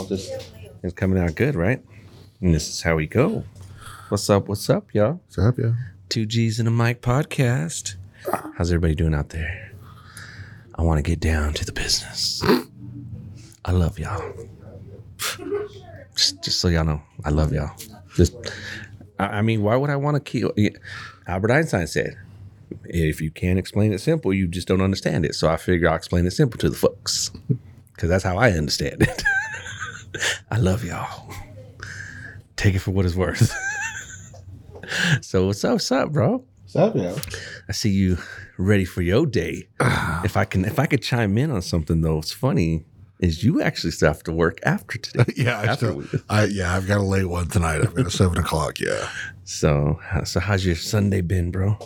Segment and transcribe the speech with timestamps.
[0.00, 0.32] all just
[0.82, 1.82] it's coming out good, right?
[2.40, 3.44] And this is how we go.
[4.08, 4.48] What's up?
[4.48, 5.20] What's up, y'all?
[5.26, 5.74] What's up, y'all?
[6.08, 7.96] Two G's and a mic podcast.
[8.56, 9.72] How's everybody doing out there?
[10.74, 12.42] I want to get down to the business.
[13.66, 14.32] I love y'all.
[16.16, 17.76] Just, just so y'all know, I love y'all.
[18.16, 18.34] Just,
[19.18, 20.54] I, I mean, why would I want to kill?
[21.26, 22.16] Albert Einstein said,
[22.84, 25.96] "If you can't explain it simple, you just don't understand it." So I figure I'll
[25.96, 27.30] explain it simple to the folks,
[27.94, 29.22] because that's how I understand it.
[30.50, 31.32] I love y'all.
[32.56, 33.52] Take it for what it's worth.
[35.20, 36.44] so what's up, what's up, bro?
[36.62, 37.16] What's up, yeah?
[37.68, 38.18] I see you
[38.58, 39.68] ready for your day.
[39.80, 40.22] Ah.
[40.24, 42.84] if I can, if I could chime in on something though, it's funny
[43.20, 45.24] is you actually still have to work after today.
[45.36, 47.82] Yeah, I After still, I yeah, I've got a late one tonight.
[47.82, 48.80] I've got a seven o'clock.
[48.80, 49.08] Yeah,
[49.44, 51.76] So, so how's your Sunday been, bro?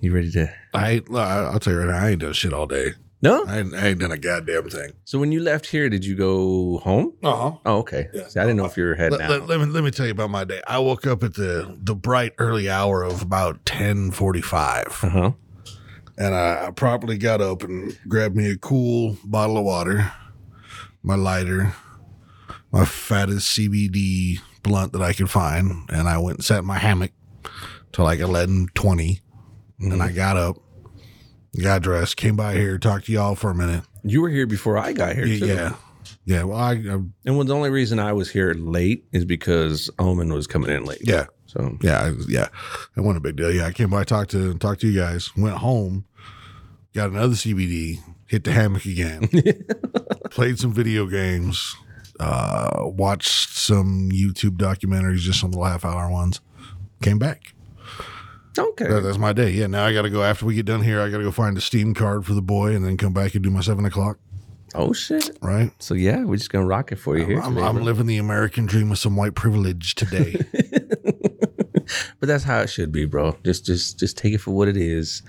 [0.00, 0.52] You ready to?
[0.72, 2.92] I I'll tell you right now, I ain't done shit all day.
[3.22, 3.44] No.
[3.46, 4.92] I ain't, I ain't done a goddamn thing.
[5.04, 7.14] So when you left here, did you go home?
[7.22, 7.52] Uh huh.
[7.64, 8.08] Oh, okay.
[8.12, 8.28] Yeah.
[8.28, 9.48] See, I didn't know if you were heading Let, out.
[9.48, 10.60] let, let me let me tell you about my day.
[10.66, 15.08] I woke up at the the bright early hour of about ten forty five, Uh
[15.08, 15.32] huh.
[16.18, 20.12] and I, I promptly got up and grabbed me a cool bottle of water,
[21.02, 21.72] my lighter,
[22.70, 26.78] my fattest CBD blunt that I could find, and I went and sat in my
[26.78, 27.12] hammock
[27.92, 29.20] till like eleven twenty,
[29.80, 30.58] and I got up,
[31.62, 33.84] got dressed, came by here, talked to y'all for a minute.
[34.02, 35.26] You were here before I got here.
[35.26, 35.46] Yeah, too.
[35.46, 35.74] yeah,
[36.24, 36.42] yeah.
[36.44, 40.32] Well, I, I And well, the only reason I was here late is because Omen
[40.32, 41.00] was coming in late.
[41.02, 41.26] yeah.
[41.46, 42.48] So Yeah, I yeah,
[42.96, 43.52] it wasn't a big deal.
[43.52, 46.04] Yeah, I came by, talked to talked to you guys, went home,
[46.92, 49.28] got another CBD, hit the hammock again,
[50.30, 51.76] played some video games,
[52.18, 56.40] uh, watched some YouTube documentaries, just some little half hour ones.
[57.00, 57.54] Came back.
[58.58, 58.86] Okay.
[58.88, 59.50] That- that's my day.
[59.50, 61.00] Yeah, now I got to go after we get done here.
[61.00, 63.34] I got to go find a Steam card for the boy, and then come back
[63.34, 64.18] and do my seven o'clock.
[64.74, 65.36] oh shit.
[65.42, 65.70] Right.
[65.78, 67.40] So yeah, we're just gonna rock it for you here.
[67.40, 70.36] I'm, today, I'm living the American dream with some white privilege today.
[72.20, 73.36] but that's how it should be, bro.
[73.44, 75.22] Just, just, just take it for what it is.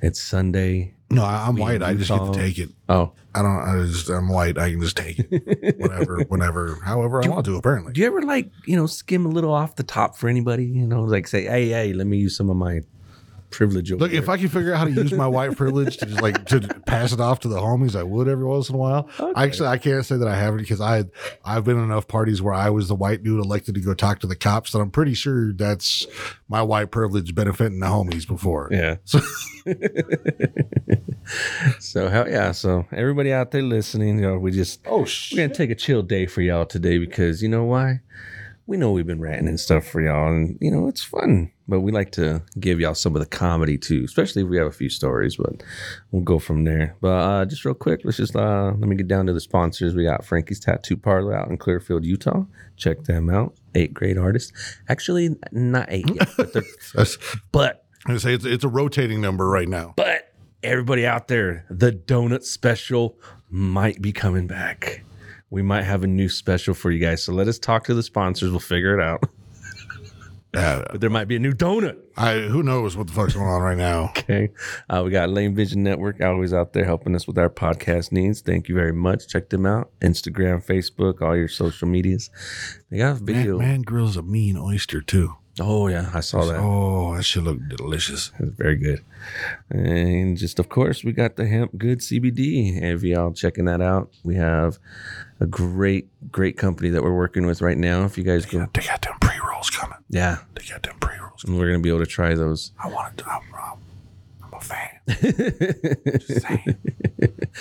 [0.00, 0.94] It's Sunday.
[1.10, 1.82] no, I, I'm white.
[1.82, 2.70] I just get to take it.
[2.88, 3.56] Oh, I don't.
[3.56, 4.08] I just.
[4.08, 4.58] I'm white.
[4.58, 7.56] I can just take it, whatever, whenever, however I want to.
[7.56, 10.64] Apparently, do you ever like you know skim a little off the top for anybody?
[10.64, 12.80] You know, like say, hey, hey, let me use some of my
[13.52, 13.92] privilege.
[13.92, 14.12] Over look.
[14.12, 16.60] If I can figure out how to use my white privilege to just like to
[16.86, 19.08] pass it off to the homies, I would every once in a while.
[19.36, 21.04] Actually, I can't say that I haven't because I
[21.44, 24.18] I've been in enough parties where I was the white dude elected to go talk
[24.20, 26.06] to the cops that I'm pretty sure that's
[26.48, 28.68] my white privilege benefiting the homies before.
[28.72, 28.96] yeah.
[29.04, 29.20] So
[31.78, 32.50] So hell yeah.
[32.52, 36.02] So everybody out there listening, you know, we just oh we're gonna take a chill
[36.02, 38.00] day for y'all today because you know why?
[38.66, 41.51] We know we've been ranting and stuff for y'all, and you know it's fun.
[41.68, 44.66] But we like to give y'all some of the comedy too, especially if we have
[44.66, 45.36] a few stories.
[45.36, 45.62] But
[46.10, 46.96] we'll go from there.
[47.00, 49.94] But uh, just real quick, let's just uh, let me get down to the sponsors.
[49.94, 52.44] We got Frankie's Tattoo Parlor out in Clearfield, Utah.
[52.76, 53.54] Check them out.
[53.74, 54.52] Eight great artists.
[54.88, 56.62] Actually, not eight yet, but they're
[57.52, 59.94] but I say it's it's a rotating number right now.
[59.96, 63.18] but everybody out there, the donut special
[63.50, 65.04] might be coming back.
[65.50, 67.22] We might have a new special for you guys.
[67.22, 68.50] So let us talk to the sponsors.
[68.50, 69.24] We'll figure it out.
[70.54, 71.96] Uh, But there might be a new donut.
[72.16, 74.12] I who knows what the fuck's going on right now.
[74.22, 74.50] Okay.
[74.88, 78.40] Uh, we got Lane Vision Network always out there helping us with our podcast needs.
[78.40, 79.26] Thank you very much.
[79.28, 79.90] Check them out.
[80.00, 82.30] Instagram, Facebook, all your social medias.
[82.90, 83.58] They got a video.
[83.58, 85.36] Man, man grill's a mean oyster too.
[85.60, 86.10] Oh, yeah.
[86.14, 86.60] I saw that.
[86.60, 88.32] Oh, that should look delicious.
[88.38, 89.04] It's very good.
[89.70, 92.80] And just of course, we got the hemp good CBD.
[92.82, 94.78] If y'all checking that out, we have
[95.42, 98.04] a great, great company that we're working with right now.
[98.04, 99.98] If you guys go, They got them pre rolls coming.
[100.08, 101.44] yeah, They got them pre rolls.
[101.46, 102.72] we're gonna be able to try those.
[102.82, 103.28] I want to.
[103.28, 103.78] I'm, I'm,
[104.44, 105.00] I'm a fan.
[105.08, 106.76] Just saying.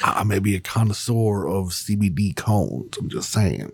[0.03, 2.97] I I may be a connoisseur of CBD cones.
[3.00, 3.72] I'm just saying.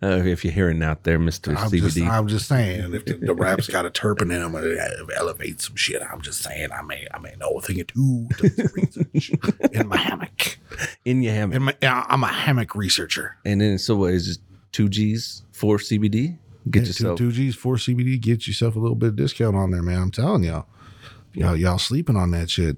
[0.00, 2.94] Uh, if you're hearing out there, Mister CBD, just, I'm just saying.
[2.94, 4.78] If the, the rap's got a terpene in them, it
[5.16, 6.00] elevates some shit.
[6.02, 6.68] I'm just saying.
[6.72, 8.28] I may, I may know a thing or two.
[8.74, 9.30] research
[9.72, 10.58] in my hammock.
[11.06, 11.62] In your hammock.
[11.62, 13.36] My, I'm a hammock researcher.
[13.46, 14.38] And then, so what is it?
[14.72, 16.38] Two G's, four CBD.
[16.68, 17.18] Get Two, yourself.
[17.18, 18.20] two G's, four CBD.
[18.20, 20.02] Get yourself a little bit of discount on there, man.
[20.02, 20.66] I'm telling y'all.
[21.32, 22.76] Y'all, y'all sleeping on that shit.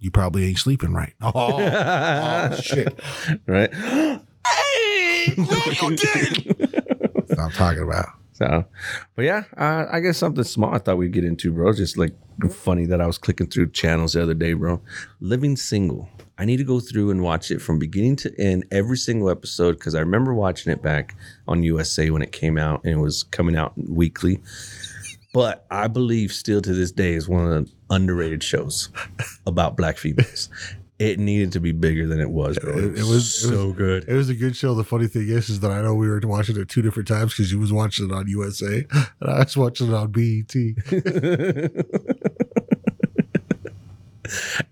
[0.00, 1.12] You probably ain't sleeping right.
[1.22, 2.98] Oh, oh shit.
[3.46, 3.72] right?
[3.74, 5.44] Hey, no.
[5.44, 8.06] That's what I'm talking about.
[8.32, 8.64] So,
[9.14, 11.74] but yeah, uh, I guess something small I thought we'd get into, bro.
[11.74, 12.14] Just like
[12.50, 14.80] funny that I was clicking through channels the other day, bro.
[15.20, 16.08] Living Single.
[16.40, 19.72] I need to go through and watch it from beginning to end, every single episode,
[19.72, 21.14] because I remember watching it back
[21.46, 24.40] on USA when it came out and it was coming out weekly.
[25.34, 28.88] But I believe still to this day is one of the underrated shows
[29.46, 30.48] about black females.
[30.98, 32.72] it needed to be bigger than it was, bro.
[32.76, 34.04] It- It, it was, was- it so good.
[34.08, 34.74] It was a good show.
[34.74, 37.32] The funny thing is, is that I know we were watching it two different times
[37.32, 38.86] because you was watching it on USA
[39.20, 40.54] and I was watching it on BET.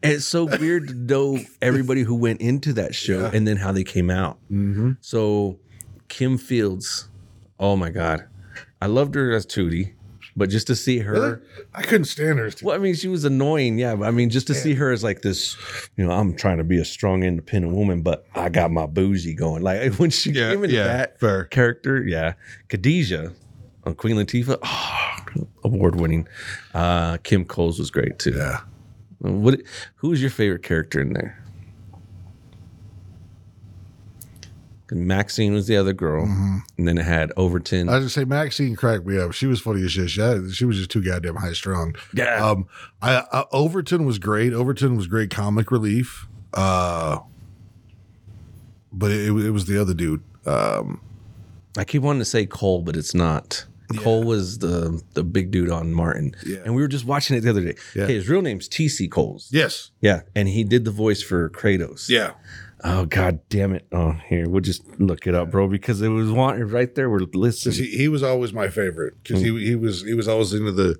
[0.02, 3.30] it's so weird to know everybody who went into that show Yeah.
[3.32, 4.38] and then how they came out.
[4.50, 4.92] Mm-hmm.
[5.00, 5.58] So
[6.08, 7.08] Kim Fields,
[7.58, 8.26] oh my god,
[8.80, 9.94] I loved her as Tootie,
[10.36, 11.42] but just to see her.
[11.74, 12.50] I couldn't stand her.
[12.62, 13.96] Well, I mean, she was annoying, yeah.
[13.96, 15.56] But I mean, just to see her as like this,
[15.96, 19.34] you know, I'm trying to be a strong, independent woman, but I got my bougie
[19.34, 19.62] going.
[19.62, 21.44] Like when she Yeah, came into yeah, that fair.
[21.44, 22.34] character, yeah.
[22.68, 23.32] Khadijah
[23.84, 26.28] on Queen Latifah, oh, award winning.
[26.72, 28.34] Uh, Kim Coles was great too.
[28.36, 28.60] Yeah.
[29.18, 29.60] What?
[29.96, 31.42] Who was your favorite character in there?
[34.90, 37.80] Maxine was the other girl, and then it had Overton.
[37.80, 37.88] Mm-hmm.
[37.90, 39.32] I was gonna say Maxine cracked me up.
[39.32, 40.08] She was funny as shit.
[40.08, 41.94] She, had- she was just too goddamn high strung.
[42.14, 42.66] yeah, Um,
[43.02, 44.54] I, I Overton was great.
[44.54, 46.26] Overton was great comic relief.
[46.54, 47.18] Uh,
[48.90, 50.22] but it, it was the other dude.
[50.46, 51.02] Um,
[51.76, 53.66] I keep wanting to say Cole, but it's not.
[53.96, 56.58] Cole was the the big dude on Martin, Yeah.
[56.64, 57.75] and we were just watching it the other day.
[57.94, 58.05] Yeah.
[58.05, 59.49] Okay, his real name's TC Coles.
[59.50, 59.90] yes.
[60.00, 62.08] Yeah, and he did the voice for Kratos.
[62.08, 62.32] Yeah.
[62.85, 63.87] Oh god damn it!
[63.90, 67.11] Oh, here we'll just look it up, bro, because it was wanted right there.
[67.11, 67.75] We're listening.
[67.75, 70.96] He, he was always my favorite because he he was he was always into the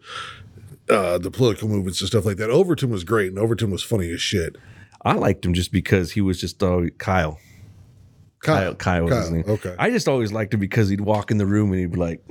[0.90, 2.50] uh the political movements and stuff like that.
[2.50, 4.56] Overton was great and Overton was funny as shit.
[5.05, 7.38] I liked him just because he was just uh, Kyle.
[8.40, 9.44] Kyle, Kyle was his name.
[9.46, 9.75] okay.
[9.79, 12.25] I just always liked him because he'd walk in the room and he'd be like,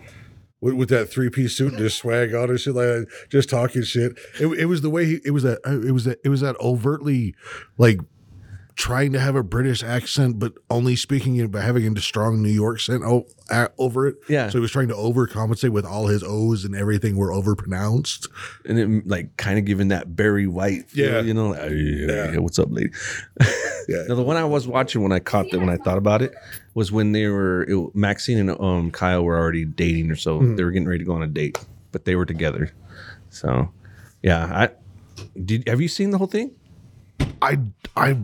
[0.61, 3.49] with, with that three piece suit and just swag on and shit like that, just
[3.49, 4.17] talking shit.
[4.39, 6.55] It, it was the way he it was that it was that it was that
[6.59, 7.35] overtly
[7.77, 7.99] like
[8.75, 12.49] trying to have a British accent but only speaking it by having a strong New
[12.49, 14.17] York accent o- a- over it.
[14.29, 14.49] Yeah.
[14.49, 18.27] So he was trying to overcompensate with all his O's and everything were overpronounced.
[18.65, 21.21] and it like kind of giving that Barry White, feel, Yeah.
[21.21, 22.31] you know, like, "Hey, Yeah.
[22.31, 22.89] hey, what's up, lady?
[23.89, 24.03] Yeah.
[24.09, 26.33] Now the one I was watching when I caught that when I thought about it
[26.77, 30.55] was when they were it, Maxine and um Kyle were already dating or so Mm-hmm.
[30.55, 31.57] they were getting ready to go on a date,
[31.91, 32.71] but they were together.
[33.29, 33.71] So,
[34.21, 34.69] yeah, I
[35.43, 35.67] did.
[35.67, 36.51] Have you seen the whole thing?
[37.41, 37.59] I
[37.95, 38.17] I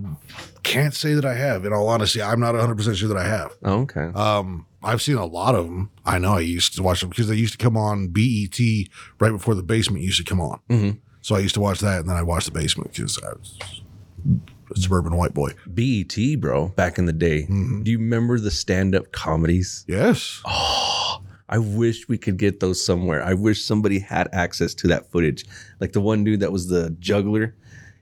[0.61, 1.65] can't say that I have.
[1.65, 3.51] In all honesty, I'm not 100 percent sure that I have.
[3.63, 4.11] Oh, okay.
[4.13, 5.89] Um, I've seen a lot of them.
[6.05, 8.59] I know I used to watch them because they used to come on BET
[9.19, 10.59] right before the basement used to come on.
[10.69, 10.99] Mhm.
[11.21, 13.57] So I used to watch that, and then I watched the basement because I was
[14.75, 15.51] suburban white boy.
[15.67, 17.43] BET, bro, back in the day.
[17.43, 17.83] Mm-hmm.
[17.83, 19.85] Do you remember the stand-up comedies?
[19.87, 20.41] Yes.
[20.45, 23.23] Oh, I wish we could get those somewhere.
[23.23, 25.45] I wish somebody had access to that footage.
[25.79, 27.55] Like the one dude that was the juggler,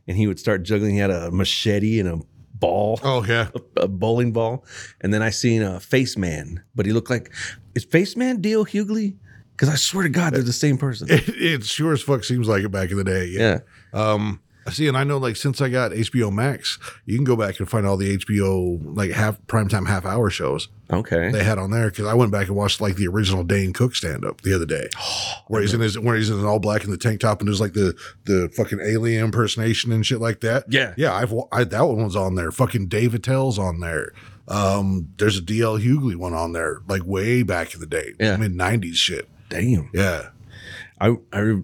[0.08, 0.94] and he would start juggling.
[0.94, 2.20] He had a machete and a
[2.54, 3.50] ball, Oh yeah.
[3.78, 4.64] a bowling ball.
[5.02, 7.34] And then I seen a face man, but he looked like
[7.76, 9.16] is face man DL Hughley?
[9.52, 11.08] Because I swear to God, they're the same person.
[11.12, 13.26] It, it sure as fuck seems like it back in the day.
[13.28, 13.60] Yeah.
[13.94, 14.40] Um,
[14.72, 17.70] see, and I know like since I got HBO Max, you can go back and
[17.70, 21.32] find all the HBO like half primetime half hour shows Okay.
[21.32, 23.96] they had on there because I went back and watched like the original Dane Cook
[23.96, 24.90] stand up the other day,
[25.48, 27.48] where he's in his where he's in an all black in the tank top and
[27.48, 27.96] there's like the
[28.26, 30.66] the fucking alien impersonation and shit like that.
[30.70, 30.94] Yeah.
[30.98, 32.52] yeah, I've I, that one was on there.
[32.52, 34.12] Fucking Dave Attell's on there.
[34.48, 38.36] Um, there's a DL Hughley one on there, like way back in the day, Yeah.
[38.38, 39.30] mid '90s shit.
[39.50, 39.90] Damn.
[39.94, 40.30] Yeah,
[41.00, 41.62] I, I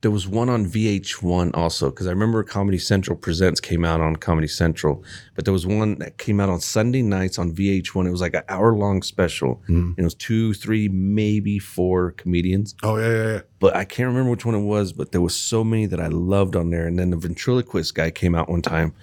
[0.00, 4.14] there was one on VH1 also because I remember Comedy Central Presents came out on
[4.16, 5.02] Comedy Central,
[5.34, 8.06] but there was one that came out on Sunday nights on VH1.
[8.06, 9.92] It was like an hour long special, hmm.
[9.96, 13.40] and it was two, three, maybe four comedians, oh yeah, yeah, yeah.
[13.58, 14.92] but I can't remember which one it was.
[14.92, 16.86] But there was so many that I loved on there.
[16.86, 18.94] And then the ventriloquist guy came out one time,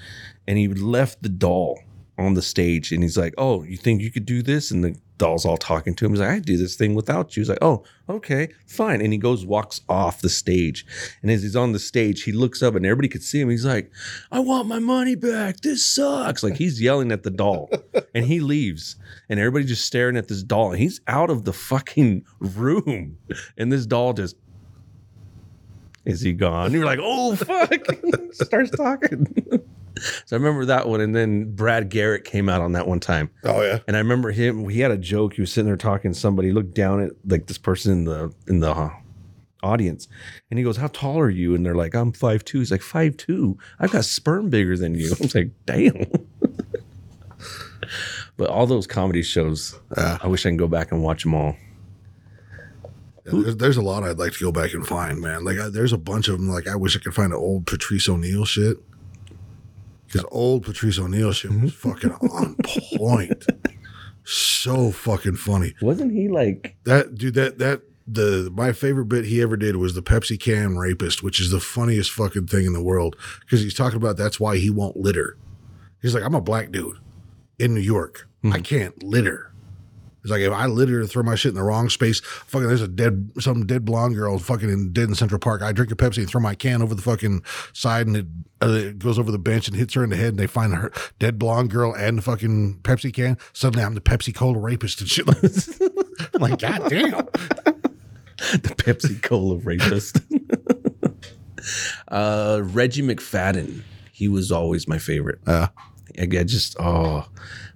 [0.47, 1.79] and he left the doll
[2.17, 4.95] on the stage, and he's like, "Oh, you think you could do this?" And the
[5.17, 6.11] doll's all talking to him.
[6.11, 9.17] He's like, "I do this thing without you." He's like, "Oh, okay, fine." And he
[9.17, 10.85] goes, walks off the stage,
[11.21, 13.49] and as he's on the stage, he looks up, and everybody could see him.
[13.49, 13.91] He's like,
[14.31, 15.61] "I want my money back.
[15.61, 17.69] This sucks!" Like he's yelling at the doll,
[18.13, 18.95] and he leaves,
[19.29, 23.17] and everybody just staring at this doll, and he's out of the fucking room,
[23.57, 24.35] and this doll just.
[26.05, 26.67] Is he gone?
[26.67, 27.83] And You're like, oh fuck!
[28.31, 29.25] Starts talking.
[30.25, 33.29] so I remember that one, and then Brad Garrett came out on that one time,
[33.43, 33.79] Oh yeah.
[33.87, 34.67] and I remember him.
[34.69, 35.33] He had a joke.
[35.35, 36.49] He was sitting there talking to somebody.
[36.49, 38.89] He looked down at like this person in the in the uh,
[39.63, 40.07] audience,
[40.49, 42.59] and he goes, "How tall are you?" And they're like, "I'm five two.
[42.59, 43.57] He's like, five two.
[43.79, 46.05] I've got sperm bigger than you." I was like, "Damn."
[48.37, 50.17] but all those comedy shows, Yeah.
[50.21, 51.55] I wish I can go back and watch them all.
[53.25, 55.43] Yeah, there's, there's a lot I'd like to go back and find, man.
[55.43, 56.47] Like, I, there's a bunch of them.
[56.49, 58.77] Like, I wish I could find an old Patrice O'Neal shit.
[60.05, 61.89] Because old Patrice O'Neal shit was mm-hmm.
[61.89, 62.55] fucking on
[62.97, 63.45] point.
[64.23, 65.73] So fucking funny.
[65.81, 66.75] Wasn't he like?
[66.83, 70.77] That dude, that that the my favorite bit he ever did was the Pepsi can
[70.77, 74.39] rapist, which is the funniest fucking thing in the world because he's talking about that's
[74.39, 75.37] why he won't litter.
[76.01, 76.97] He's like, I'm a black dude
[77.57, 78.27] in New York.
[78.43, 78.61] I mm-hmm.
[78.61, 79.51] can't litter.
[80.25, 82.87] It's like if I literally throw my shit in the wrong space, fucking there's a
[82.87, 85.61] dead some dead blonde girl fucking in, dead in Central Park.
[85.61, 88.25] I drink a Pepsi and throw my can over the fucking side and it,
[88.59, 90.73] uh, it goes over the bench and hits her in the head and they find
[90.73, 93.37] her dead blonde girl and the fucking Pepsi can.
[93.53, 95.27] Suddenly I'm the Pepsi Cola rapist and shit.
[96.33, 97.11] I'm like, God damn.
[98.61, 100.21] the Pepsi Cola rapist.
[102.07, 103.83] uh, Reggie McFadden.
[104.11, 105.37] He was always my favorite.
[105.45, 105.67] Uh,
[106.17, 107.27] I I just oh,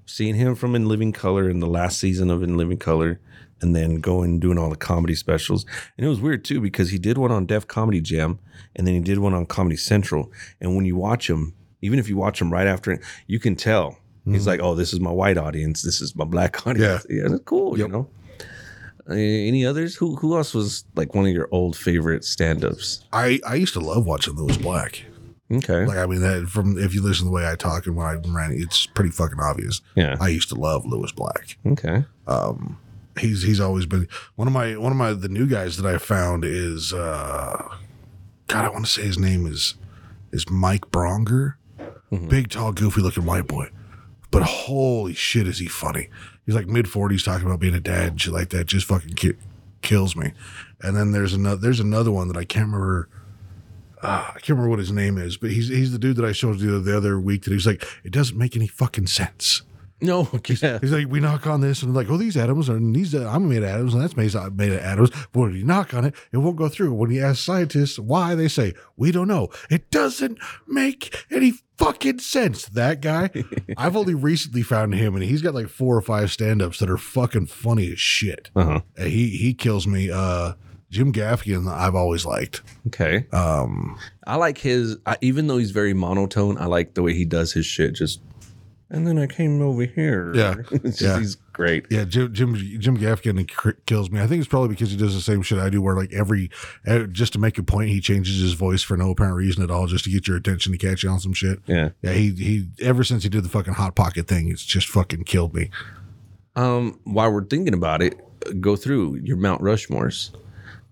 [0.09, 3.19] seeing him from In Living Color in the last season of In Living Color,
[3.61, 5.65] and then going and doing all the comedy specials.
[5.97, 8.39] And it was weird too because he did one on Def Comedy Jam,
[8.75, 10.31] and then he did one on Comedy Central.
[10.59, 13.55] And when you watch him, even if you watch him right after it, you can
[13.55, 15.81] tell he's like, "Oh, this is my white audience.
[15.81, 17.77] This is my black audience." Yeah, it's cool.
[17.77, 18.09] You know.
[19.09, 19.95] Uh, any others?
[19.95, 23.05] Who who else was like one of your old favorite stand-ups?
[23.11, 25.03] I, I used to love watching Lewis Black.
[25.51, 25.85] Okay.
[25.85, 28.05] Like, I mean, that from if you listen to the way I talk and when
[28.05, 29.81] I ran, it's pretty fucking obvious.
[29.95, 30.15] yeah.
[30.19, 31.57] I used to love Lewis Black.
[31.65, 32.05] Okay.
[32.27, 32.77] Um,
[33.17, 35.97] he's he's always been one of my one of my the new guys that I
[35.97, 37.67] found is uh,
[38.47, 39.75] God, I want to say his name is
[40.31, 41.55] is Mike Bronger,
[42.27, 43.69] big tall goofy looking white boy,
[44.29, 46.09] but holy shit is he funny.
[46.45, 48.65] He's like mid forties talking about being a dad and shit like that.
[48.67, 49.33] Just fucking ki-
[49.81, 50.33] kills me.
[50.81, 53.09] And then there's another there's another one that I can't remember.
[54.01, 56.31] Uh, I can't remember what his name is, but he's he's the dude that I
[56.31, 59.61] showed you the other week that he was like, it doesn't make any fucking sense.
[60.01, 60.29] No.
[60.61, 60.79] Yeah.
[60.81, 63.13] He's like, we knock on this, and like, oh, these atoms are and these.
[63.13, 65.09] Uh, I'm made of atoms, and that's made of made of atoms.
[65.31, 66.93] But when you knock on it, it won't go through.
[66.93, 69.49] When you ask scientists why, they say we don't know.
[69.69, 72.65] It doesn't make any fucking sense.
[72.65, 73.29] That guy,
[73.77, 76.89] I've only recently found him, and he's got like four or five stand ups that
[76.89, 78.49] are fucking funny as shit.
[78.55, 78.81] Uh huh.
[78.97, 80.09] And he he kills me.
[80.09, 80.53] Uh,
[80.89, 82.61] Jim Gaffigan, I've always liked.
[82.87, 83.27] Okay.
[83.31, 87.25] Um, I like his, I, even though he's very monotone, I like the way he
[87.25, 87.93] does his shit.
[87.93, 88.21] Just,
[88.89, 90.33] and then I came over here.
[90.33, 90.55] Yeah.
[90.83, 91.19] just, Yeah.
[91.19, 91.85] he's great.
[91.91, 93.47] Yeah, Jim Jim Jim Gaffigan
[93.85, 94.19] kills me.
[94.19, 96.49] I think it's probably because he does the same shit I do, where like every
[97.11, 99.85] just to make a point, he changes his voice for no apparent reason at all,
[99.85, 101.59] just to get your attention to catch you on some shit.
[101.67, 101.89] Yeah.
[102.01, 102.69] Yeah, he he.
[102.81, 105.69] Ever since he did the fucking hot pocket thing, it's just fucking killed me.
[106.55, 108.19] Um, while we're thinking about it,
[108.59, 110.31] go through your Mount Rushmores.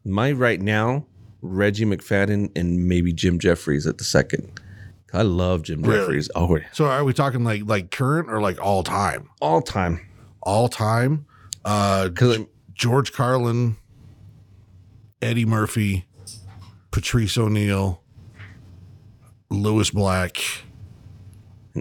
[0.08, 1.06] My right now,
[1.42, 4.60] Reggie McFadden and maybe Jim Jeffries at the second.
[5.14, 6.00] I love Jim Really?
[6.00, 6.30] Jeffries.
[6.36, 6.64] Oh, yeah.
[6.74, 9.30] So are we talking like like current or like all time?
[9.42, 10.06] all time.
[10.42, 11.26] All time.
[11.66, 12.40] Uh, Because
[12.74, 13.78] George Carlin,
[15.22, 16.06] Eddie Murphy,
[16.92, 18.02] Patrice O'Neal,
[19.50, 20.38] Lewis Black.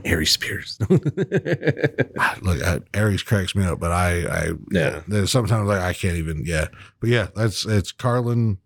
[0.04, 0.78] Aries Spears.
[0.90, 5.02] Look, I, Aries cracks me up, but I, I Yeah.
[5.08, 6.42] There's sometimes like I can't even.
[6.44, 6.66] Yeah,
[7.00, 8.58] but yeah, that's it's Carlin,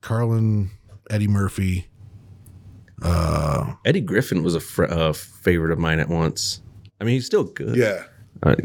[0.00, 0.70] Carlin,
[1.10, 1.86] Eddie Murphy.
[3.02, 6.60] Uh, Eddie Griffin was a fr- uh, favorite of mine at once.
[7.00, 7.76] I mean, he's still good.
[7.76, 8.04] yeah,
[8.42, 8.56] Uh,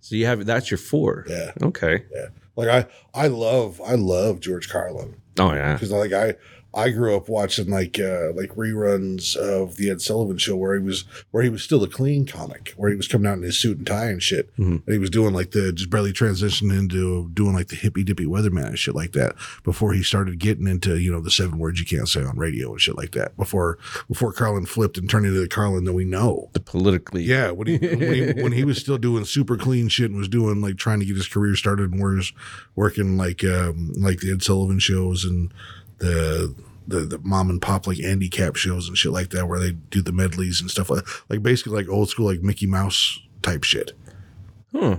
[0.00, 1.24] so you have that's your four.
[1.28, 1.50] Yeah.
[1.62, 2.04] Okay.
[2.14, 2.26] yeah.
[2.56, 2.86] Like I,
[3.24, 5.72] I love, I love George Carlin Oh yeah.
[5.72, 6.34] because like I,
[6.74, 10.82] I grew up watching like uh like reruns of the Ed Sullivan Show where he
[10.82, 13.58] was where he was still a clean comic where he was coming out in his
[13.58, 14.82] suit and tie and shit Mhm.
[14.86, 18.26] and he was doing like the just barely transitioned into doing like the hippy dippy
[18.26, 21.78] weatherman and shit like that before he started getting into you know the seven words
[21.78, 23.78] you can't say on radio and shit like that before
[24.08, 26.50] before Carlin flipped and turned into the Carlin that we know.
[26.52, 27.22] The politically.
[27.22, 30.28] Yeah, when he, when he when he was still doing super clean shit and was
[30.28, 32.32] doing like trying to get his career started and was
[32.74, 35.52] working like um like the Ed Sullivan shows and
[35.98, 36.54] the
[36.86, 40.02] the, the mom and pop like handicap shows and shit like that where they do
[40.02, 43.92] the medleys and stuff like like basically like old school like Mickey Mouse type shit.
[44.72, 44.98] Huh.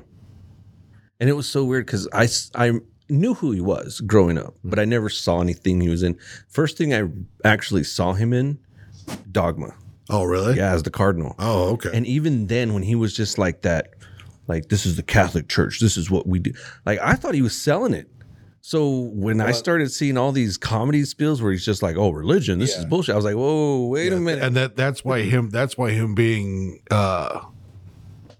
[1.20, 4.80] And it was so weird because I I knew who he was growing up, but
[4.80, 6.18] I never saw anything he was in.
[6.48, 7.08] First thing I
[7.48, 8.60] actually saw him in,
[9.32, 9.76] Dogma.
[10.10, 10.58] Oh really?
[10.58, 11.36] Yeah, as the Cardinal.
[11.40, 11.90] Oh okay.
[11.94, 13.92] And even then, when he was just like that,
[14.48, 16.54] like this is the Catholic Church, this is what we do.
[16.86, 18.10] Like I thought he was selling it.
[18.68, 22.58] So when I started seeing all these comedy spills where he's just like, "Oh, religion,
[22.58, 25.52] this is bullshit," I was like, "Whoa, wait a minute." and that that's why him
[25.52, 27.42] that's why him being uh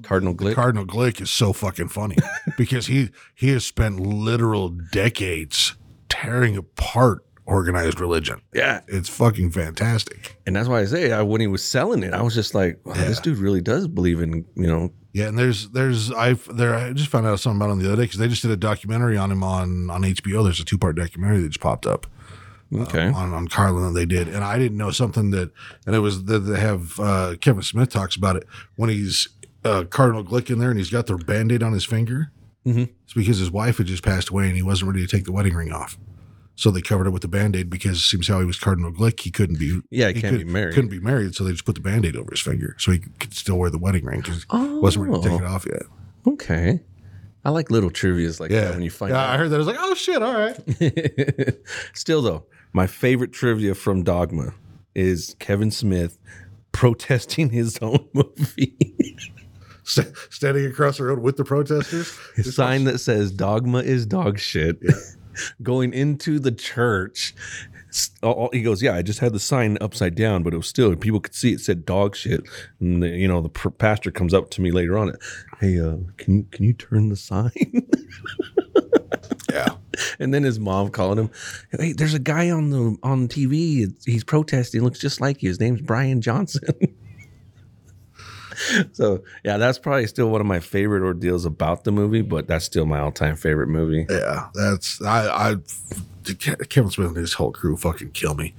[0.02, 0.56] Cardinal Glick.
[0.56, 2.16] Cardinal Glick is so fucking funny
[2.58, 5.76] because he he has spent literal decades
[6.10, 8.42] tearing apart organized religion.
[8.52, 10.38] yeah, It's fucking fantastic.
[10.48, 12.80] and that's why I say I, when he was selling it, I was just like,
[12.84, 16.76] wow, "This dude really does believe in you know." Yeah, and there's there's I there
[16.76, 18.58] I just found out something about him the other day because they just did a
[18.58, 20.44] documentary on him on on HBO.
[20.44, 22.06] There's a two part documentary that just popped up
[22.74, 25.52] Okay, on on Carlin that they did, and I didn't know something that
[25.86, 28.46] and it was that they have uh, Kevin Smith talks about it
[28.76, 29.30] when he's
[29.64, 32.34] uh, Cardinal Glick in there and he's got the band aid on his finger.
[32.68, 32.90] Mhm.
[33.06, 35.32] It's because his wife had just passed away and he wasn't ready to take the
[35.32, 35.98] wedding ring off.
[36.58, 38.92] So they covered it with the band aid because it seems how he was Cardinal
[38.92, 39.20] Glick.
[39.20, 39.82] He couldn't be.
[39.90, 40.74] Yeah, he, can't could, be married.
[40.74, 43.00] Couldn't be married, so they just put the band aid over his finger so he
[43.00, 45.48] could still wear the wedding ring because Oh, he wasn't ready to take it oh.
[45.54, 45.84] off yet.
[46.28, 46.82] okay.
[47.44, 48.62] I like little trivia's like Yeah.
[48.62, 49.30] that when you find yeah, out.
[49.32, 49.56] I heard that.
[49.56, 51.56] I was like, oh shit, all right.
[51.94, 54.54] Still though, my favorite trivia from Dogma
[54.96, 56.18] is Kevin Smith
[56.72, 58.76] protesting his own movie.
[59.84, 62.18] St- standing across the road with the protesters.
[62.36, 64.78] His sign that says "Dogma is dog shit."
[65.62, 67.34] Going into the church,
[68.52, 71.20] he goes, "Yeah, I just had the sign upside down, but it was still people
[71.20, 72.42] could see it said dog shit."
[72.80, 75.14] And the, you know, the pr- pastor comes up to me later on.
[75.60, 77.52] Hey, uh, can you can you turn the sign?
[79.52, 79.76] Yeah.
[80.20, 81.30] And then his mom calling him,
[81.72, 83.94] "Hey, there's a guy on the on TV.
[84.06, 84.84] He's protesting.
[84.84, 85.50] Looks just like you.
[85.50, 86.64] His name's Bryan Johnson."
[88.94, 92.66] so yeah, that's probably still one of my favorite ordeals about the movie, but that's
[92.66, 94.06] still my all time favorite movie.
[94.10, 95.52] Yeah, that's I.
[95.52, 95.56] I
[96.70, 98.56] Kevin Smith and his whole crew fucking kill me.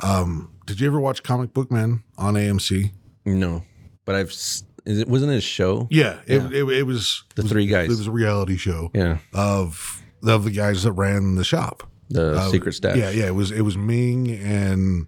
[0.00, 2.92] Um, did you ever watch Comic Book Man on AMC?
[3.24, 3.64] No,
[4.04, 5.88] but I've is it wasn't it a show?
[5.90, 7.88] Yeah, it, it, it was The three It guys.
[7.88, 11.82] was a reality show Yeah, of of the guys that ran the shop.
[12.08, 12.96] the Uh, secret stash.
[12.96, 13.26] Yeah, yeah.
[13.26, 15.06] It was it was Ming and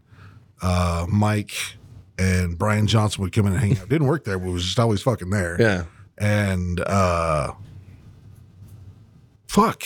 [0.62, 1.54] uh, Mike
[2.20, 3.88] and Bryan Johnson would come in and hang out.
[3.88, 5.56] Didn't work there, but was just always fucking there.
[5.58, 5.84] yeah.
[6.18, 7.52] And uh,
[9.48, 9.82] fuck.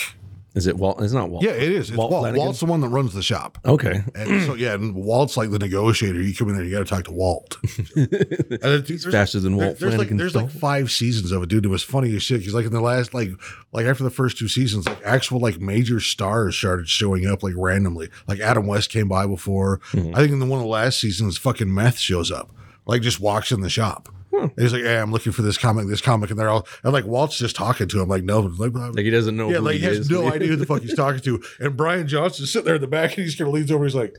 [0.55, 1.03] Is it Walt?
[1.03, 1.43] It's not Walt.
[1.43, 1.89] Yeah, it is.
[1.91, 2.33] It's Walt Walt.
[2.37, 3.59] Walt's the one that runs the shop.
[3.65, 4.03] Okay.
[4.15, 6.23] And so yeah, and Walt's like the negotiator.
[6.23, 7.57] You come in there, you got to talk to Walt.
[7.97, 11.65] And there's- faster than there- Walt There's like there's like five seasons of it, dude.
[11.65, 12.41] It was funny as shit.
[12.41, 13.31] Because like in the last like
[13.73, 17.55] like after the first two seasons, like actual like major stars started showing up like
[17.57, 18.09] randomly.
[18.29, 19.79] Like Adam West came by before.
[19.93, 20.15] Mm-hmm.
[20.15, 22.51] I think in the one of the last seasons, fucking Meth shows up.
[22.87, 24.09] Like just walks in the shop.
[24.35, 24.47] Hmm.
[24.61, 27.05] He's like, "Hey, I'm looking for this comic, this comic," and they're all and like
[27.05, 29.49] Walt's just talking to him, like, "No, like, Like he doesn't know.
[29.51, 30.11] yeah, who like he he has is.
[30.11, 31.43] no idea who the fuck he's talking to.
[31.61, 33.85] And Bryan Johnson's sitting there in the back, and he's kind of leans over.
[33.85, 34.17] He's like,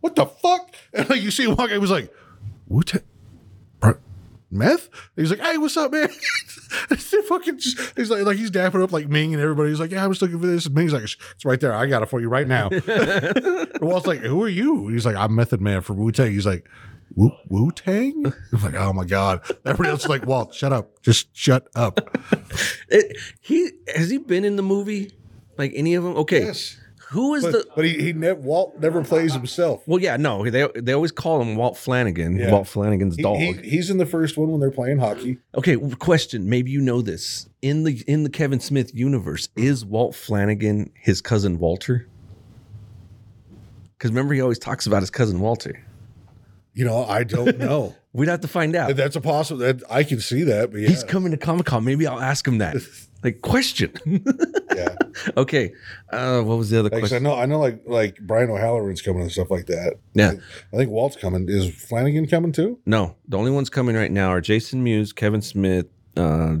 [0.00, 2.12] "What the fuck?" And like you see him walk, he was like,
[2.66, 3.02] "Wu Tang,
[4.50, 6.08] meth." He's like, "Hey, what's up, man?"
[7.28, 7.58] Fucking.
[7.58, 9.70] Just, he's like, like he's dapping up like Ming and everybody.
[9.70, 11.72] He's like, "Yeah, I was looking for this." And Ming's like, "It's right there.
[11.72, 15.16] I got it for you right now." and Walt's like, "Who are you?" He's like,
[15.16, 16.68] "I'm Method Man from Wu Tang." He's like.
[17.16, 18.32] Wu Tang?
[18.52, 19.40] I'm like, oh my god!
[19.64, 22.00] Everybody else is like, Walt, shut up, just shut up.
[22.88, 25.10] It, he has he been in the movie?
[25.58, 26.16] Like any of them?
[26.18, 26.52] Okay.
[27.10, 27.64] Who is the?
[27.76, 29.82] but he, he never Walt never plays himself.
[29.86, 30.48] Well, yeah, no.
[30.48, 32.36] They they always call him Walt Flanagan.
[32.36, 32.50] Yeah.
[32.50, 33.38] Walt Flanagan's He- dog.
[33.38, 35.38] he- he's in the first one when they're playing hockey.
[35.56, 36.48] Okay, question.
[36.48, 37.48] Maybe you know this.
[37.62, 42.08] In the in the Kevin Smith universe, is Walt Flanagan his cousin Walter?
[43.96, 45.84] Because remember, he always talks about his cousin Walter.
[46.74, 47.94] You know, I don't know.
[48.12, 48.94] We'd have to find out.
[48.96, 49.60] That's a possible.
[49.60, 51.84] That I can see that, but yeah, He's coming to Comic Con.
[51.84, 52.76] Maybe I'll ask him that.
[53.24, 53.90] Like question.
[54.76, 54.94] yeah.
[55.38, 55.72] okay.
[56.12, 57.16] Uh, what was the other question?
[57.16, 59.94] I know, I know, like like Brian O'Halloran's coming and stuff like that.
[60.12, 60.32] Yeah.
[60.74, 61.46] I think Walt's coming.
[61.48, 62.78] Is Flanagan coming too?
[62.84, 65.86] No, the only ones coming right now are Jason Mewes, Kevin Smith,
[66.18, 66.56] uh,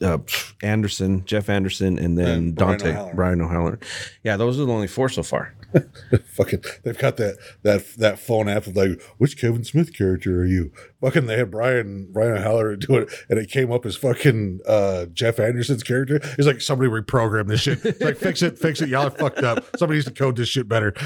[0.00, 0.18] uh,
[0.62, 3.16] Anderson, Jeff Anderson, and then And Brian Dante O'Halloran.
[3.16, 3.78] Brian O'Halloran.
[4.22, 5.52] Yeah, those are the only four so far.
[6.26, 10.46] Fucking, they've got that that that phone app of like, which Kevin Smith character are
[10.46, 10.72] you?
[11.00, 15.06] Fucking, they had Brian Brian O'Halloran do it, and it came up as fucking uh,
[15.06, 16.16] Jeff Anderson's character.
[16.16, 17.84] It's like somebody reprogrammed this shit.
[17.84, 18.88] It's like fix it, fix it.
[18.88, 19.64] Y'all are fucked up.
[19.76, 20.94] Somebody needs to code this shit better.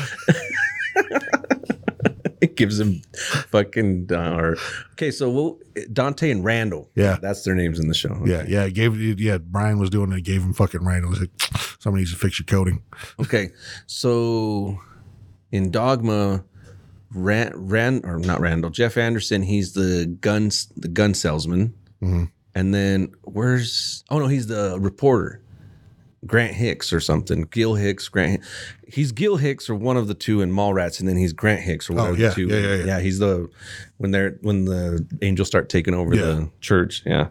[2.40, 3.02] it gives him
[3.48, 4.56] fucking uh, or
[4.92, 5.10] okay.
[5.10, 5.58] So we'll,
[5.92, 6.90] Dante and Randall.
[6.94, 7.18] Yeah.
[7.20, 8.22] that's their names in the show.
[8.24, 8.64] Yeah, yeah.
[8.64, 9.38] It gave yeah.
[9.38, 10.22] Brian was doing it.
[10.22, 11.12] Gave him fucking Randall.
[11.12, 11.30] Like,
[11.78, 12.82] somebody needs to fix your coding.
[13.20, 13.50] Okay,
[13.86, 14.78] so
[15.52, 16.44] in Dogma,
[17.14, 19.42] Rand, Rand or not Randall, Jeff Anderson.
[19.42, 22.30] He's the guns the gun salesman, Mhm.
[22.54, 25.40] and then where's oh no, he's the reporter,
[26.26, 27.46] Grant Hicks or something.
[27.50, 28.42] Gil Hicks, Grant.
[28.88, 31.88] He's Gil Hicks or one of the two in Mallrats, and then he's Grant Hicks
[31.88, 32.46] or whatever Oh, yeah, the two.
[32.48, 33.00] yeah, yeah, yeah.
[33.00, 33.48] he's the
[33.98, 36.22] when they're when the angels start taking over Yeah.
[36.22, 37.02] the church.
[37.06, 37.28] Yeah,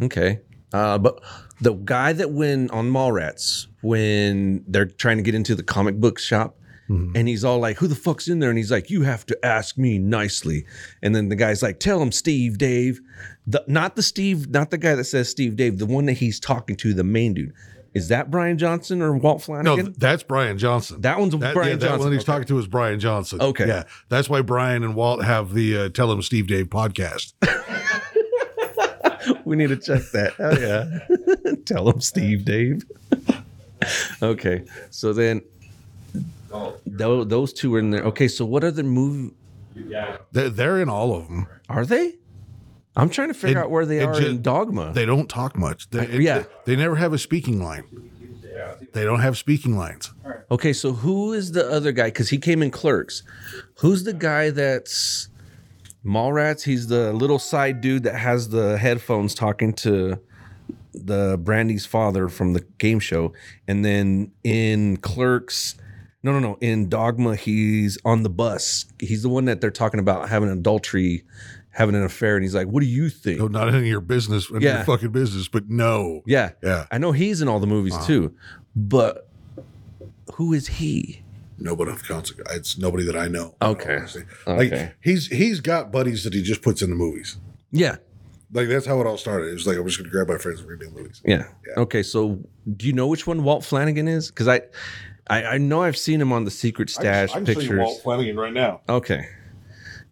[0.00, 0.40] okay.
[0.72, 1.20] Uh, but
[1.60, 6.18] the guy that went on Mallrats when they're trying to get into the comic book
[6.18, 6.56] shop,
[6.88, 7.12] Mm-hmm.
[7.14, 9.38] and he's all like, "Who the fuck's in there?" And he's like, "You have to
[9.46, 10.64] ask me nicely."
[11.04, 13.00] And then the guy's like, "Tell him Steve Dave."
[13.46, 16.40] The not the Steve, not the guy that says Steve Dave, the one that he's
[16.40, 17.52] talking to, the main dude.
[17.94, 19.86] Is that Bryan Johnson or Walt No, Flanagan?
[19.86, 21.00] th- that's Bryan Johnson.
[21.02, 22.00] that one's That, Brian yeah, that Johnson.
[22.06, 22.32] one he's Okay.
[22.32, 23.40] talking to is Bryan Johnson.
[23.40, 23.68] Okay.
[23.68, 23.84] Yeah.
[24.08, 27.34] That's why Brian and Walt have the uh, Tell Him Steve Dave podcast.
[29.50, 30.34] we need to check that.
[30.38, 30.56] Oh
[31.48, 31.54] yeah.
[31.66, 32.84] Tell them, Steve Dave.
[34.22, 34.62] okay.
[34.90, 35.42] So then
[36.86, 38.04] tho- those two are in there.
[38.04, 39.34] Okay, so what other movie
[39.74, 41.48] They're, they're in all of them.
[41.68, 42.14] are they?
[42.94, 44.92] I'm trying to figure It- out where they are ju- in Dogma.
[44.94, 45.90] They don't talk much.
[45.90, 46.44] They, it- yeah.
[46.64, 47.82] they, never have a speaking line.
[48.92, 50.12] They don't have speaking lines.
[50.50, 52.06] okay, so who is the other guy?
[52.08, 53.22] Because he came in Clerks.
[53.78, 55.28] Who's the guy that's
[56.04, 56.62] Mallrats?
[56.62, 60.18] He's the little side dude that has the headphones talking to
[60.94, 63.32] the Brandy's father from the game show.
[63.68, 65.76] And then in Clerks,
[66.22, 66.58] no, no, no.
[66.60, 68.86] In Dogma, he's on the bus.
[68.98, 71.24] He's the one that they're talking about having adultery,
[71.70, 72.36] having an affair.
[72.36, 73.38] And he's like, What do you think?
[73.38, 74.76] No, not in your business, in Yeah.
[74.76, 76.22] your fucking business, but no.
[76.26, 76.50] Yeah.
[76.62, 76.86] Yeah.
[76.90, 78.06] I know he's in all the movies uh-huh.
[78.06, 78.34] too.
[78.76, 79.28] But
[80.34, 81.22] who is he?
[81.60, 82.50] Nobody of consequence.
[82.52, 83.54] It's nobody that I know.
[83.60, 83.96] Okay.
[83.96, 84.24] honestly.
[84.46, 84.80] Okay.
[84.80, 87.36] Like he's he's got buddies that he just puts in the movies.
[87.70, 87.96] Yeah.
[88.52, 89.50] Like that's how it all started.
[89.50, 91.22] It was like I'm just gonna grab my friends and we're gonna do movies.
[91.24, 91.44] Yeah.
[91.76, 92.02] Okay.
[92.02, 92.40] So
[92.76, 94.28] do you know which one Walt Flanagan is?
[94.30, 94.62] Because I,
[95.28, 97.78] I, I know I've seen him on the Secret Stash pictures.
[97.78, 98.80] Walt Flanagan right now.
[98.88, 99.28] Okay.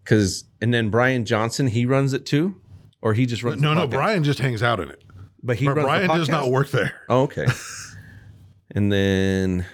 [0.04, 2.61] Because and then Bryan Johnson, he runs it too,
[3.02, 3.61] or he just runs.
[3.61, 3.90] No, no, podcast?
[3.90, 5.02] Brian just hangs out in it.
[5.42, 6.94] But he But runs the Brian does not work there.
[7.08, 7.46] Oh, okay.
[8.70, 9.66] and then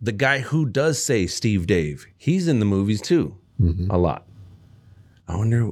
[0.00, 3.90] the guy who does say Steve Dave, he's in the movies too, Mm-hmm.
[3.90, 4.26] a lot.
[5.28, 5.70] I wonder.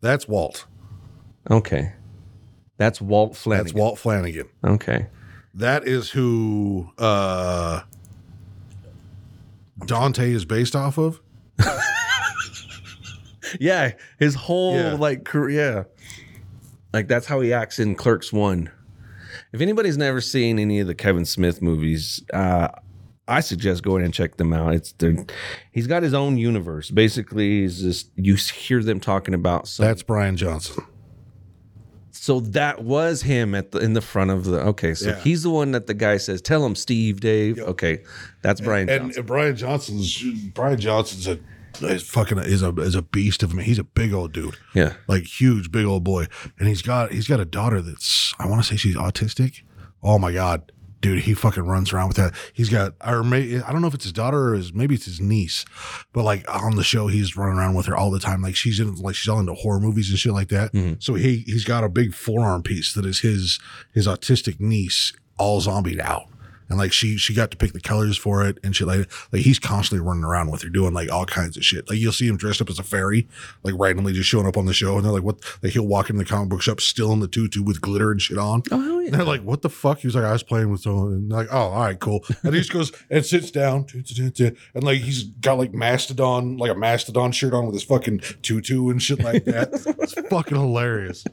[0.00, 0.66] That's Walt.
[1.50, 1.92] Okay.
[2.78, 3.66] That's Walt Flanagan.
[3.66, 4.48] That's Walt Flanagan.
[4.64, 5.06] Okay.
[5.54, 7.82] That is who uh
[9.86, 11.20] Dante is based off of.
[13.60, 14.94] Yeah, his whole Yeah.
[14.94, 15.56] like career.
[15.76, 15.82] Yeah.
[16.92, 18.68] Like that's how he acts in Clerks One.
[19.52, 22.68] If anybody's never seen any of the Kevin Smith movies, uh,
[23.26, 24.74] I suggest going and check them out.
[24.74, 25.26] It's the
[25.72, 26.90] he's got his own universe.
[26.90, 30.84] Basically, is just you hear them talking about some, That's Bryan Johnson.
[32.10, 34.94] so that was him at the in the front of the okay.
[34.94, 35.20] So Yeah.
[35.20, 38.02] he's the one that the guy says, "Tell him, Steve, Dave." Okay,
[38.42, 38.88] that's Brian.
[38.88, 39.18] And, Johnson.
[39.20, 41.38] and Bryan Johnson's Bryan Johnson's a
[41.80, 43.64] is fucking is a is a beast of a man.
[43.64, 44.56] He's a big old dude.
[44.74, 46.26] yeah, like huge, big old boy,
[46.58, 49.62] and he's got he's got a daughter that's I want to say she's autistic.
[50.02, 50.70] Oh my god,
[51.04, 52.34] dude, he fucking runs around with that.
[52.54, 55.04] He's got or may, I don't know if it's his daughter or his maybe it's
[55.04, 55.66] his niece,
[56.14, 58.40] but like on the show he's running around with her all the time.
[58.40, 60.72] Like she's in like she's all into horror movies and shit like that.
[60.72, 60.94] Mm-hmm.
[61.00, 63.58] So he he's got a big forearm piece that is his
[63.92, 66.24] his autistic niece all zombied out.
[66.74, 69.08] And like she she got to pick the colors for it and shit like.
[69.30, 71.88] Like he's constantly running around with her doing like all kinds of shit.
[71.88, 73.28] Like you'll see him dressed up as a fairy,
[73.62, 76.10] like randomly just showing up on the show, and they're like, "What?" Like he'll walk
[76.10, 78.62] into the comic book shop still in the tutu with glitter and shit on.
[78.72, 79.06] Oh, hell yeah.
[79.06, 81.30] And they're like, "What the fuck?" He was like, "I was playing with someone." And
[81.30, 85.22] like, "Oh, all right, cool." And he just goes and sits down, and like he's
[85.22, 89.44] got like mastodon, like a mastodon shirt on with his fucking tutu and shit like
[89.44, 89.68] that.
[90.00, 91.24] it's fucking hilarious.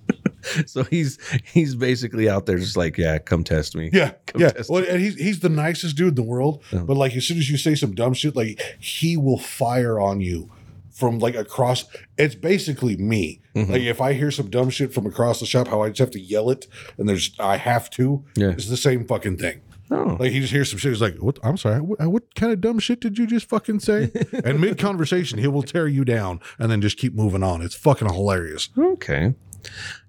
[0.66, 3.90] so he's he's basically out there just like, yeah, come test me.
[3.94, 4.52] Yeah, Come yeah.
[4.52, 6.64] test Well, and he's he's the nicest dude in the world.
[6.72, 10.22] But like, as soon as you say some dumb shit, like he will fire on
[10.22, 10.52] you
[10.92, 11.86] from like across.
[12.18, 13.42] It's basically me.
[13.56, 13.72] Mm-hmm.
[13.72, 16.12] Like if I hear some dumb shit from across the shop, how I just have
[16.12, 18.24] to yell it, and there's I have to.
[18.36, 18.50] Yeah.
[18.52, 19.62] it's the same fucking thing.
[19.94, 20.94] Oh, Like he just hears some shit.
[20.94, 21.38] He's like, "What?
[21.44, 21.82] I'm sorry.
[21.82, 24.10] What, what kind of dumb shit did you just fucking say?"
[24.46, 27.62] and mid conversation, he will tear you down and then just keep moving on.
[27.62, 28.70] It's fucking hilarious.
[28.78, 29.36] Okay.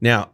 [0.01, 0.31] Now,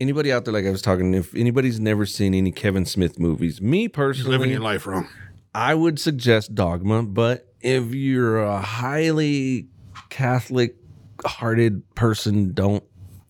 [0.00, 3.60] anybody out there, like I was talking, if anybody's never seen any Kevin Smith movies,
[3.60, 5.08] me personally, Living your life wrong.
[5.54, 7.02] I would suggest Dogma.
[7.04, 9.68] But if you're a highly
[10.10, 10.76] Catholic
[11.24, 12.84] hearted person, don't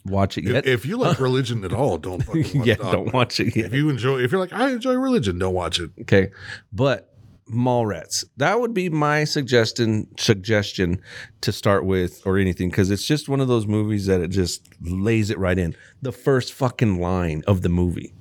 [0.05, 0.67] watch it yet.
[0.67, 2.93] If, if you like religion at all, don't fucking watch yeah, Dogma.
[2.93, 3.67] don't watch it yet.
[3.67, 5.91] If you enjoy, if you're like, I enjoy religion, don't watch it.
[6.03, 6.31] Okay.
[6.73, 7.14] But
[7.51, 8.25] Mallrats.
[8.37, 11.01] That would be my suggestion suggestion
[11.43, 14.67] to start with or anything because it's just one of those movies that it just
[14.81, 15.77] lays it right in.
[16.03, 18.15] The first fucking line of the movie.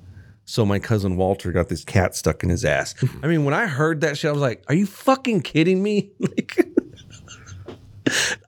[0.44, 2.94] So my cousin Walter got this cat stuck in his ass.
[3.22, 6.10] I mean, when I heard that shit, I was like, "Are you fucking kidding me?"
[6.20, 6.68] Like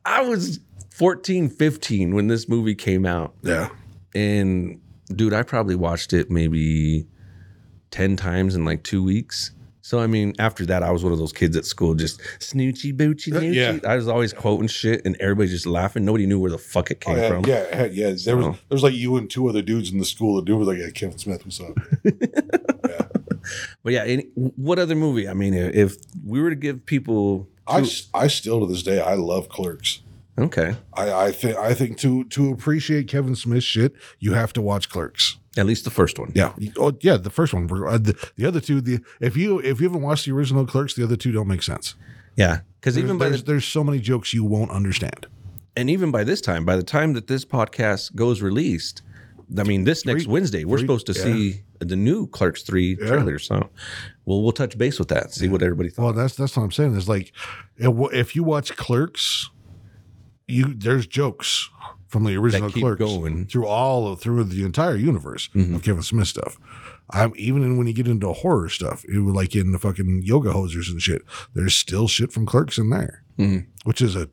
[0.05, 0.61] I was
[0.91, 3.35] 14, 15 when this movie came out.
[3.43, 3.71] Yeah.
[4.15, 7.07] And dude, I probably watched it maybe
[7.91, 9.53] 10 times in like two weeks.
[9.87, 12.93] So, I mean, after that, I was one of those kids at school, just snoochie
[12.93, 13.55] boochie Uh, noochie.
[13.55, 13.89] yeah.
[13.89, 16.05] I was always quoting shit and everybody just laughing.
[16.05, 17.45] Nobody knew where the fuck it Oh, came yeah, from.
[17.47, 18.15] yeah, yeah, yeah.
[18.25, 20.35] There was there was like you and two other dudes in the school.
[20.37, 21.77] The dude was like, "Yeah, Kevin Smith, what's up?"
[23.85, 25.29] But yeah, any, what other movie?
[25.29, 25.95] I mean, if
[26.25, 27.47] we were to give people.
[27.69, 30.01] I I still to this day I love Clerks.
[30.37, 30.75] Okay.
[30.95, 34.89] I I think I think to to appreciate Kevin Smith shit, you have to watch
[34.89, 35.37] Clerks.
[35.57, 36.33] At least the first one.
[36.35, 36.53] Yeah.
[36.79, 37.65] Oh yeah, the first one.
[37.71, 40.95] Uh, The, the other two, the if you if you haven't watched the original Clerks,
[40.95, 41.95] the other two don't make sense.
[42.37, 42.61] Yeah.
[42.81, 45.27] Because even by there's, the, there's so many jokes you won't understand.
[45.77, 49.03] and even by this time, by the time that this podcast goes released,
[49.59, 51.23] I mean, this next Three- Wednesday, we're three- supposed to yeah.
[51.25, 53.07] see the new Clerks 3 Yeah.
[53.09, 53.39] trailer.
[53.39, 53.71] So
[54.25, 56.03] we'll, we'll touch base with that, see what everybody thought.
[56.05, 56.95] Well, that's that's what I'm saying.
[56.97, 57.33] Is like
[57.79, 59.51] if you watch Clerks,
[60.47, 61.71] you there's jokes
[62.09, 63.47] from the original Clerks going.
[63.47, 65.75] through all of, through the entire universe Mhm.
[65.75, 66.57] of Kevin Smith stuff.
[67.11, 70.23] I'm even in, when you get into horror stuff, it was like in the fucking
[70.25, 71.23] yoga hosers and shit.
[71.55, 73.67] There's still shit from Clerks in there, Mhm.
[73.85, 74.29] which is a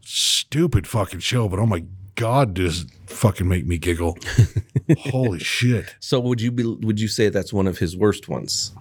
[0.00, 1.48] stupid fucking show.
[1.48, 1.84] But oh my
[2.16, 4.18] god, does it fucking make me giggle?
[4.98, 5.94] Holy shit!
[6.00, 6.64] So would you be?
[6.64, 8.72] Would you say that's one of his worst ones?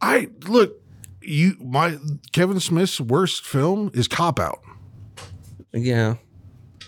[0.00, 0.80] I look
[1.22, 1.98] you my
[2.32, 4.60] Kevin Smith's worst film is Cop Out.
[5.72, 6.16] Yeah,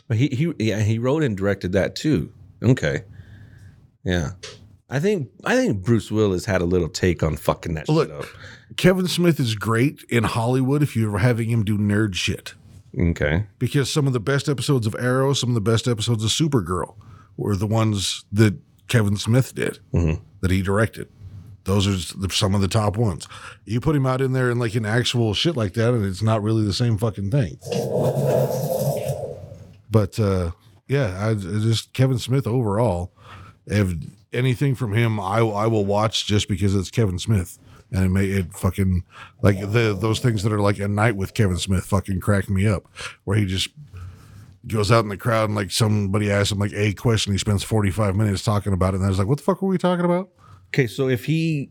[0.09, 2.33] but he he yeah he wrote and directed that too.
[2.63, 3.03] Okay,
[4.05, 4.31] yeah.
[4.89, 8.17] I think I think Bruce Willis had a little take on fucking that Look, shit
[8.21, 8.27] up.
[8.77, 12.55] Kevin Smith is great in Hollywood if you're having him do nerd shit.
[12.99, 16.31] Okay, Because some of the best episodes of Arrow, some of the best episodes of
[16.31, 16.95] Supergirl
[17.37, 18.57] were the ones that
[18.89, 20.21] Kevin Smith did, Mhm.
[20.41, 21.09] that he directed.
[21.65, 23.29] Those are the, some of the top ones.
[23.67, 26.23] You put him out in there in like an actual shit like that, and it's
[26.23, 27.59] not really the same fucking thing.
[29.91, 30.53] But uh,
[30.89, 33.13] yeah, I, I just Kevin Smith overall.
[33.67, 33.95] If
[34.33, 37.59] anything from him, I I will watch just because it's Kevin Smith,
[37.91, 39.05] and it may it fucking
[39.43, 42.67] like the those things that are like a night with Kevin Smith fucking crack me
[42.67, 42.87] up,
[43.25, 43.69] where he just
[44.67, 47.63] goes out in the crowd and like somebody asks him like a question, he spends
[47.63, 49.79] forty five minutes talking about it, and I was like, what the fuck were we
[49.79, 50.31] talking about?
[50.69, 50.87] okay.
[50.87, 51.71] So if he,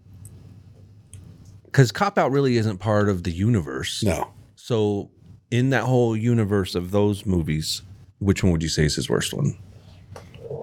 [1.66, 4.04] because Cop Out really isn't part of the universe.
[4.04, 5.12] No, So
[5.52, 7.82] in that whole universe of those movies,
[8.26, 9.58] which one would you say is his worst one?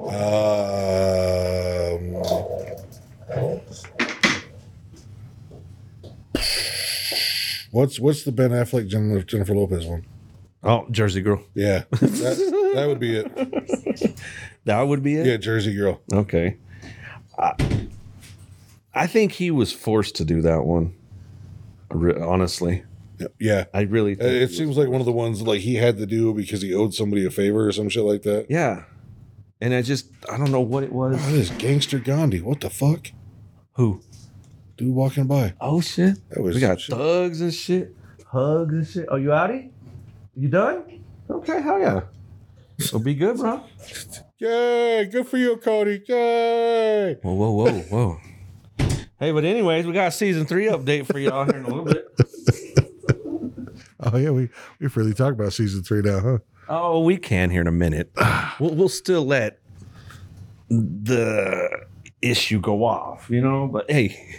[0.03, 0.13] um,
[7.71, 10.05] what's what's the Ben Affleck Jennifer, Jennifer Lopez one?
[10.65, 11.43] Oh, Jersey Girl.
[11.55, 14.17] Yeah, that, that would be it.
[14.65, 15.27] That would be it.
[15.27, 16.01] Yeah, Jersey Girl.
[16.13, 16.57] Okay.
[17.39, 17.55] I,
[18.95, 20.95] I think he was forced to do that one.
[21.93, 22.85] Honestly,
[23.41, 24.15] Yeah, I really.
[24.15, 26.63] Uh, Think it seems like one of the ones like he had to do because
[26.63, 28.47] he owed somebody a favor or some shit like that.
[28.51, 28.85] yeah.
[29.61, 31.15] And I just I don't know what it was.
[31.23, 32.41] What is Gangster Gandhi?
[32.41, 33.13] What the fuck?
[33.75, 34.03] Who?
[34.77, 35.55] Dude walking by.
[35.61, 36.17] Oh shit.
[36.31, 36.97] That was We got shit.
[36.97, 37.95] thugs and shit,
[38.27, 39.07] hugs and shit.
[39.09, 39.71] Oh, you outie?
[40.35, 41.05] You done?
[41.31, 42.01] Okay, hell yeah.
[42.81, 43.63] So be good, bro.
[44.39, 45.05] Yay!
[45.13, 46.03] Good for you, Cody.
[46.09, 47.19] Yay!
[47.23, 48.21] Whoa, whoa, whoa, whoa.
[49.21, 51.85] Hey, but anyways, we got a season three update for y'all here in a little
[51.85, 52.09] bit.
[54.13, 54.49] Oh yeah, we
[54.81, 56.39] we've really talked about season three now, huh?
[56.69, 58.11] Oh, we can here in a minute.
[58.61, 59.61] We'll, we'll still let
[60.69, 61.87] the
[62.21, 63.67] issue go off, you know.
[63.67, 64.37] But hey,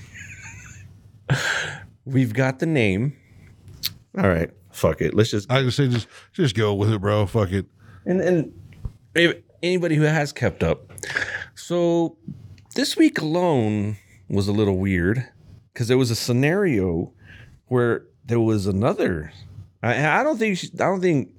[2.06, 3.18] we've got the name.
[4.18, 5.14] All right, fuck it.
[5.14, 7.26] Let's just I just say just just go with it, bro.
[7.26, 7.66] Fuck it.
[8.06, 8.54] and and
[9.16, 10.92] if anybody who has kept up.
[11.56, 12.18] So
[12.76, 13.98] this week alone
[14.30, 15.28] was a little weird
[15.74, 17.14] because there was a scenario
[17.68, 19.32] where there was another.
[19.84, 21.30] I, I don't think she- I don't think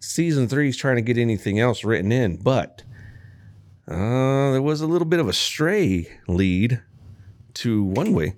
[0.00, 2.82] season three is trying to get anything else written in, but
[3.88, 6.80] uh, there was a little bit of a stray lead
[7.54, 8.34] to one way,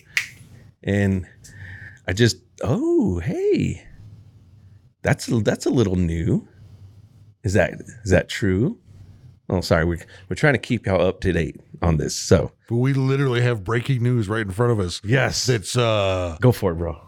[0.83, 1.27] and
[2.07, 3.85] I just oh hey,
[5.03, 6.47] that's that's a little new.
[7.45, 8.79] Is that is that true?
[9.51, 9.85] Oh, sorry.
[9.87, 12.15] We're we're trying to keep y'all up to date on this.
[12.15, 15.01] So But we literally have breaking news right in front of us.
[15.03, 17.01] yes, It's uh go for it, bro.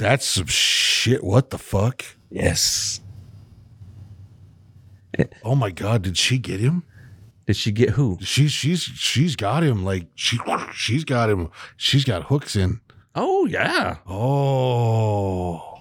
[0.00, 1.22] That's some shit.
[1.22, 2.04] What the fuck?
[2.30, 3.02] Yes.
[5.44, 6.84] Oh my god, did she get him?
[7.46, 10.38] Did she get who She's she's she's got him like she
[10.72, 11.50] she's got him.
[11.76, 12.80] She's got hooks in.
[13.14, 13.96] Oh yeah.
[14.06, 15.80] Oh.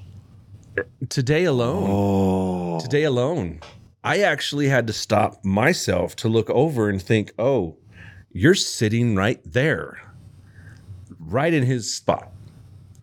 [1.08, 1.88] Today alone.
[1.90, 2.80] Oh.
[2.82, 3.62] Today alone.
[4.04, 7.78] I actually had to stop myself to look over and think, "Oh,
[8.32, 10.02] you're sitting right there."
[11.20, 12.32] Right in his spot.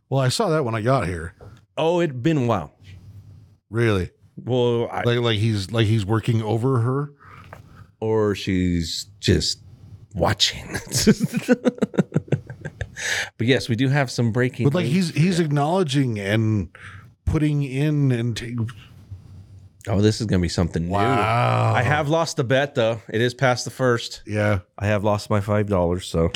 [0.09, 1.35] Well, I saw that when I got here.
[1.77, 2.73] Oh, it'd been a while.
[3.71, 4.11] Really?
[4.37, 7.13] Well, I, Like like he's like he's working over her.
[8.01, 9.59] or she's just
[10.15, 10.67] watching.
[13.39, 14.65] but yes, we do have some breaking.
[14.65, 15.09] But like news.
[15.11, 16.69] he's he's acknowledging and
[17.25, 18.65] putting in and ta-
[19.89, 20.91] oh, this is gonna be something new.
[20.93, 21.73] wow.
[21.75, 23.01] I have lost the bet though.
[23.09, 24.23] It is past the first.
[24.27, 24.61] yeah.
[24.79, 26.07] I have lost my five dollars.
[26.07, 26.31] So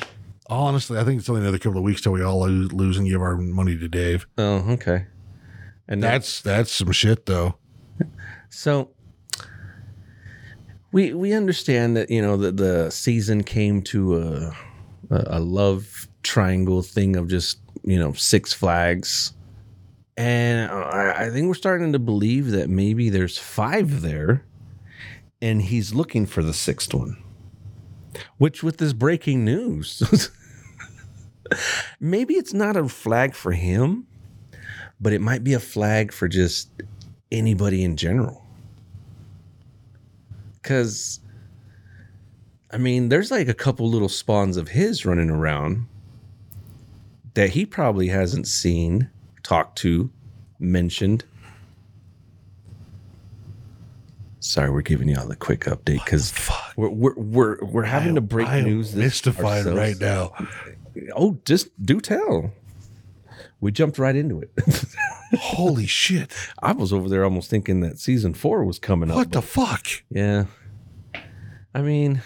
[0.51, 3.09] Honestly, I think it's only another couple of weeks till we all lose, lose and
[3.09, 4.27] give our money to Dave.
[4.37, 5.07] oh, okay.
[5.89, 7.57] And that's That's some shit though.
[8.51, 8.91] so.
[10.93, 14.57] We we understand that you know that the season came to a
[15.15, 19.33] a a love triangle thing of just you know Six Flags,
[20.17, 24.45] and I, I think we're starting to believe that maybe there's five there,
[25.41, 27.23] and he's looking for the sixth one.
[28.39, 30.03] Which, with this breaking news,
[32.01, 34.07] maybe it's not a flag for him,
[35.01, 36.71] but it might be a flag for just
[37.33, 38.45] anybody in general.
[40.55, 41.21] Because,
[42.71, 45.87] I mean, there's like a couple little spawns of his running around
[47.35, 49.09] that he probably hasn't seen,
[49.43, 50.11] talked to,
[50.59, 51.25] mentioned.
[54.41, 56.33] Sorry, we're giving y'all a quick update because
[56.77, 58.93] we're, we're we're we're having to break I news.
[58.93, 59.79] this mystified ourselves.
[59.79, 60.33] right now.
[61.15, 62.53] Oh, just do tell.
[63.61, 64.51] We jumped right into it.
[65.39, 66.33] Holy shit!
[66.63, 69.17] I was over there almost thinking that season four was coming up.
[69.17, 69.87] What the but fuck?
[70.11, 70.45] yeah.
[71.75, 72.23] I mean,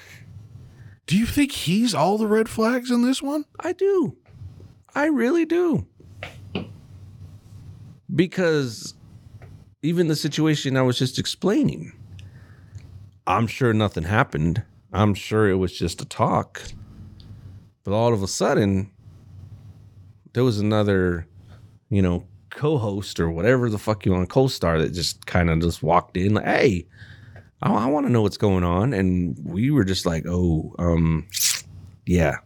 [1.07, 3.45] Do you think he's all the red flags in this one?
[3.61, 4.17] I do.
[4.95, 5.87] I really do.
[8.15, 8.95] Because
[9.83, 11.93] even the situation I was just explaining,
[13.27, 14.63] I'm sure nothing happened.
[14.93, 16.63] I'm sure it was just a talk.
[17.85, 18.91] But all of a sudden,
[20.33, 21.27] there was another,
[21.91, 25.51] you know, co host or whatever the fuck you want, co star that just kind
[25.51, 26.87] of just walked in like, hey,
[27.63, 28.93] I, I want to know what's going on.
[28.95, 31.27] And we were just like, oh, um,
[32.07, 32.37] yeah.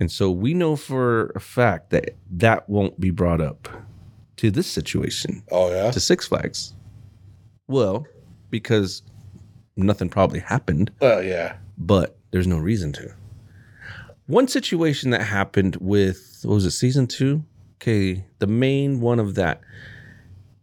[0.00, 3.68] And so we know for a fact that that won't be brought up
[4.38, 5.92] to this situation, Oh yeah.
[5.92, 6.74] to Six Flags.
[7.68, 8.04] Well,
[8.50, 9.02] because
[9.76, 11.56] nothing probably happened, Well, yeah.
[11.78, 13.14] but there's no reason to.
[14.26, 17.44] One situation that happened with, what was it, season two?
[17.76, 19.60] Okay, the main one of that,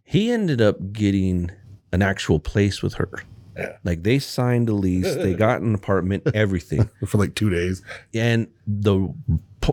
[0.04, 1.52] he ended up getting
[1.92, 3.10] an actual place with her.
[3.56, 3.76] Yeah.
[3.84, 6.90] Like they signed a lease, they got an apartment, everything.
[7.06, 7.84] For like two days.
[8.14, 9.14] and the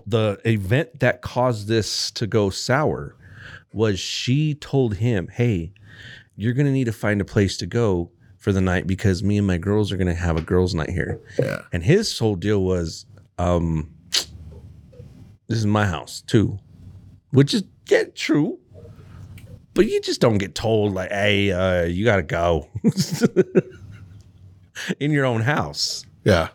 [0.07, 3.17] the event that caused this to go sour
[3.73, 5.73] was she told him, "Hey,
[6.37, 9.39] you're going to need to find a place to go for the night because me
[9.39, 11.63] and my girls are going to have a girls' night here." Yeah.
[11.73, 13.07] And his whole deal was,
[13.39, 13.91] um,
[15.47, 16.59] "This is my house too,"
[17.31, 18.59] which is yeah, true.
[19.75, 22.69] But you just don't get told like, "Hey, uh, you got to go."
[25.01, 26.05] In your own house.
[26.25, 26.49] Yeah.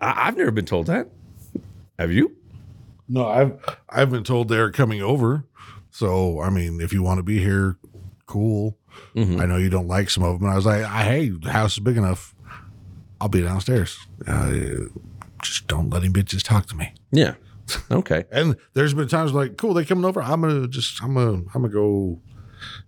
[0.00, 1.08] I- I've never been told that.
[1.98, 2.36] Have you?
[3.08, 3.58] No, I've
[3.88, 5.44] I've been told they're coming over.
[5.90, 7.76] So I mean, if you want to be here,
[8.26, 8.76] cool.
[9.14, 9.40] Mhm.
[9.40, 10.48] I know you don't like some of them.
[10.48, 12.34] I was like, I, hey, the house is big enough.
[13.20, 13.96] I'll be downstairs.
[14.26, 14.50] Uh,
[15.44, 16.92] just don't let him bitches talk to me.
[17.12, 17.34] Yeah.
[17.90, 18.24] Okay.
[18.32, 20.20] And there's been times like, cool, they coming over.
[20.22, 22.20] I'm gonna just, I'm gonna, I'm gonna go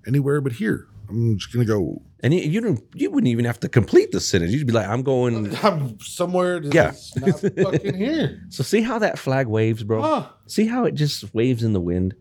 [0.07, 0.87] anywhere but here.
[1.09, 2.03] I'm just gonna go.
[2.23, 4.53] And you, you don't you wouldn't even have to complete the sentence.
[4.53, 5.55] You'd be like, I'm going.
[5.65, 7.27] I'm somewhere that's Yeah.
[7.27, 8.43] not fucking here.
[8.51, 10.03] So see how that flag waves, bro?
[10.03, 10.29] Huh.
[10.47, 12.15] See how it just waves in the wind?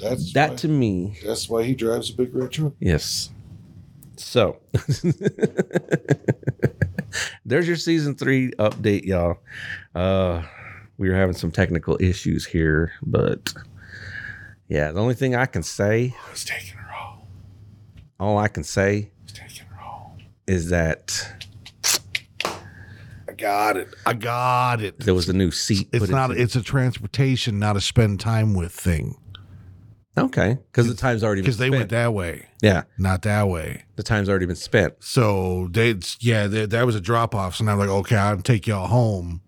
[0.00, 2.74] That's That why, to me, that's why he drives a big red truck.
[2.80, 3.30] yes.
[4.16, 4.58] So
[7.44, 9.38] there's your season three update, y'all.
[9.94, 10.42] Uh
[10.96, 13.52] we were having some technical issues here, but
[14.68, 17.28] yeah, the only thing I can say, I taking her all.
[18.20, 20.16] all I can say I taking her all.
[20.46, 21.44] is that
[23.28, 23.88] I got it.
[24.06, 25.00] I got it.
[25.00, 25.88] there was a new seat.
[25.92, 26.30] It's not.
[26.30, 29.16] It's a transportation, not a spend time with thing.
[30.16, 31.80] Okay because the time's already Because they spent.
[31.80, 33.84] went that way, yeah, not that way.
[33.96, 34.94] the time's already been spent.
[35.02, 37.56] So they, yeah, they, that was a drop off.
[37.56, 39.40] So now I'm like, okay, I'll take y'all home.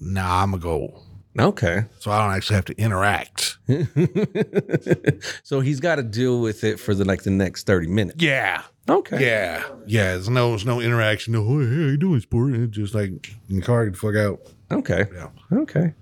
[0.00, 1.02] Nah, I'm gonna go.
[1.38, 1.84] Okay.
[1.98, 3.58] So I don't actually have to interact.
[5.42, 8.22] so he's got to deal with it for the like the next 30 minutes.
[8.22, 9.22] Yeah, Okay.
[9.26, 10.12] yeah, yeah.
[10.12, 11.34] There's no, there's no interaction.
[11.34, 12.54] No, hey, how you doing, sport?
[12.54, 13.10] It's just like
[13.50, 14.40] in the car, get the fuck out.
[14.78, 15.04] Okay.
[15.14, 15.28] Yeah.
[15.60, 15.92] Okay.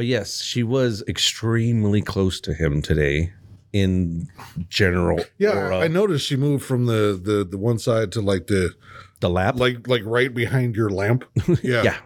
[0.00, 3.34] But yes, she was extremely close to him today
[3.74, 4.30] in
[4.70, 5.20] general.
[5.36, 5.80] Yeah, aura.
[5.80, 8.70] I noticed she moved from the the the one side to like the
[9.20, 9.56] the lap.
[9.58, 11.24] like like right behind your lamp.
[11.62, 11.98] Yeah, yeah.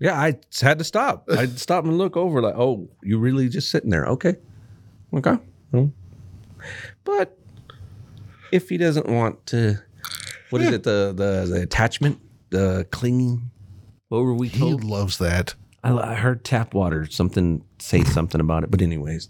[0.00, 1.28] Yeah, I had to stop.
[1.30, 4.34] I stopped and look over like, "Oh, you really just sitting there." Okay.
[5.14, 5.36] Okay.
[5.70, 5.92] Well,
[7.04, 7.38] But
[8.50, 9.78] if he doesn't want to
[10.50, 13.52] what is it the the the attachment, the clinging
[14.08, 15.54] what were we He loves that.
[15.82, 19.28] I, I heard tap water something say something about it, but anyways,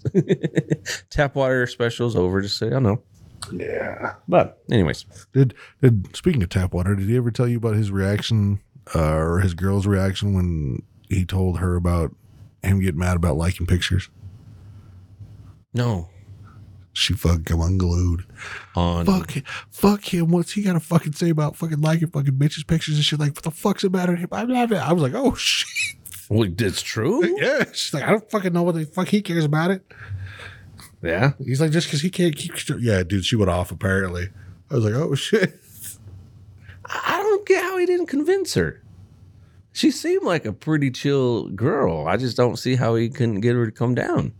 [1.10, 2.40] tap water specials over.
[2.40, 3.02] Just say I don't know.
[3.52, 4.14] Yeah.
[4.28, 7.90] But anyways, Did did speaking of tap water, did he ever tell you about his
[7.90, 8.60] reaction
[8.94, 12.14] uh, or his girl's reaction when he told her about
[12.62, 14.08] him getting mad about liking pictures?
[15.72, 16.08] no
[16.92, 18.26] She fucking unglued.
[18.74, 19.34] on Fuck,
[19.70, 20.30] fuck him.
[20.30, 23.20] What's he got to fucking say about fucking liking fucking bitches pictures and shit?
[23.20, 24.16] Like, what the fuck's the matter?
[24.16, 24.28] him?
[24.32, 24.78] I'm having.
[24.78, 25.96] I was like, oh shit.
[26.30, 27.22] Well, it's true.
[27.38, 27.64] Yeah.
[27.72, 29.84] She's like, I don't fucking know what the fuck he cares about it.
[31.02, 31.32] Yeah.
[31.44, 32.52] He's like, just because he can't keep.
[32.78, 34.28] Yeah, dude, she went off apparently.
[34.70, 35.54] I was like, oh shit.
[36.86, 38.82] I don't get how he didn't convince her.
[39.72, 42.06] She seemed like a pretty chill girl.
[42.08, 44.32] I just don't see how he couldn't get her to come down.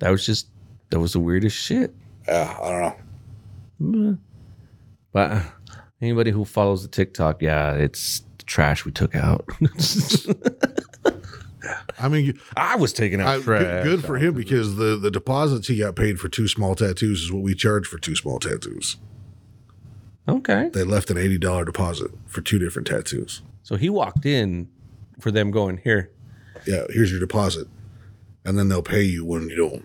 [0.00, 0.48] That was just
[0.90, 1.94] that was the weirdest shit.
[2.26, 2.94] Yeah, I
[3.78, 4.18] don't know.
[5.12, 5.42] But uh,
[6.02, 9.44] Anybody who follows the TikTok, yeah, it's trash we took out.
[11.98, 13.62] I mean, I was taking out I, trash.
[13.62, 17.22] good, good for him because the the deposits he got paid for two small tattoos
[17.22, 18.96] is what we charge for two small tattoos.
[20.28, 20.70] Okay.
[20.72, 23.42] They left an eighty dollar deposit for two different tattoos.
[23.62, 24.68] So he walked in
[25.20, 26.10] for them going, here,
[26.66, 27.68] Yeah, here's your deposit,
[28.44, 29.84] and then they'll pay you when you don't.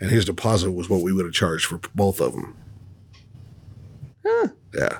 [0.00, 2.56] And his deposit was what we would have charged for both of them.
[4.24, 4.48] Huh.
[4.74, 4.98] Yeah.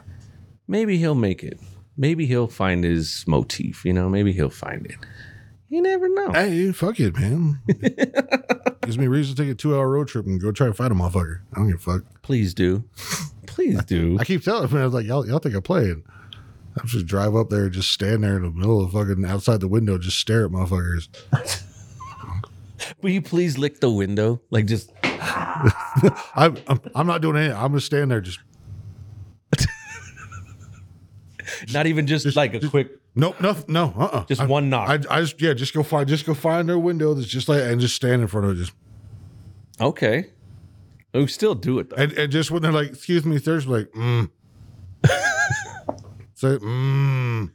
[0.67, 1.61] maybe he'll make it.
[1.97, 4.97] Maybe he'll find his motif, you know, maybe he'll find it.
[5.69, 6.33] You never know.
[6.33, 7.61] Hey, fuck it, man.
[8.83, 10.75] Gives me a reason to take a two hour road trip and go try to
[10.75, 11.41] fight a motherfucker.
[11.53, 12.23] I don't give a fuck.
[12.23, 12.85] Please do.
[13.47, 14.19] Please do.
[14.21, 16.05] I keep telling him, I was like, y'all, y'all think I'm playing.
[16.77, 19.69] I'm just drive up there, just stand there in the middle of fucking outside the
[19.69, 21.09] window, just stare at motherfuckers.
[23.01, 24.41] Will you please lick the window?
[24.51, 27.57] Like just I'm, I'm, I'm not doing anything.
[27.57, 28.41] I'm gonna stand there, just
[31.73, 34.89] not even just, like a quick nope, no, no, uh, uh just one knock.
[34.89, 37.63] I, I just, yeah, just go find, just go find their window that's just like,
[37.63, 38.73] and just stand in front of it, just,
[39.81, 40.27] okay.
[41.13, 41.97] We still do it though.
[41.97, 44.31] and, and just when they're like, excuse me, sir, like, mm.
[46.35, 47.51] Say, mm.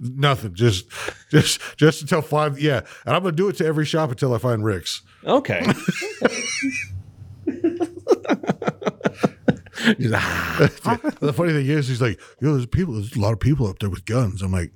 [0.00, 0.86] Nothing, just,
[1.30, 2.80] just, just until five, yeah.
[3.06, 5.02] And I'm gonna do it to every shop until I find Rick's.
[5.24, 5.64] Okay.
[9.98, 10.70] Just, ah.
[11.20, 13.66] the funny thing is, he's like, you know, there's people, there's a lot of people
[13.66, 14.42] up there with guns.
[14.42, 14.72] I'm like,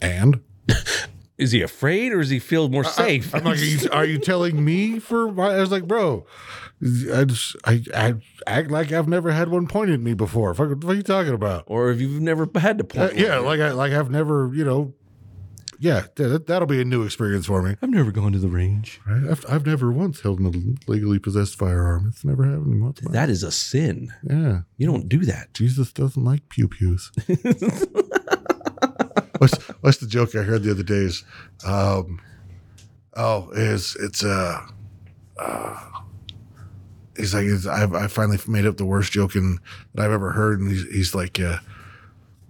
[0.00, 0.40] and
[1.38, 3.34] is he afraid or does he feel more safe?
[3.34, 5.54] I'm like, are you, are you telling me for my?
[5.54, 6.24] I was like, bro,
[7.14, 8.14] I just, I, I
[8.46, 10.54] act like I've never had one pointed at me before.
[10.54, 11.64] Fuck, What are you talking about?
[11.66, 13.18] or if you've never had to Uh, point.
[13.18, 14.94] yeah, like I, like I've never, you know,
[15.80, 17.74] yeah, that, that'll be a new experience for me.
[17.80, 19.00] I've never gone to the range.
[19.06, 19.30] Right?
[19.30, 20.52] I've, I've never once held a
[20.86, 22.04] legally possessed firearm.
[22.08, 23.00] It's never happened once.
[23.00, 24.12] That is a sin.
[24.28, 25.54] Yeah, You don't do that.
[25.54, 27.10] Jesus doesn't like pew pews.
[29.38, 31.24] what's what's the joke I heard the other days?
[31.64, 32.20] Um,
[33.16, 34.60] oh, is it's uh,
[35.38, 35.90] uh
[37.16, 39.58] he's like it's, I I finally made up the worst joke in,
[39.94, 41.56] that I've ever heard, and he's he's like uh.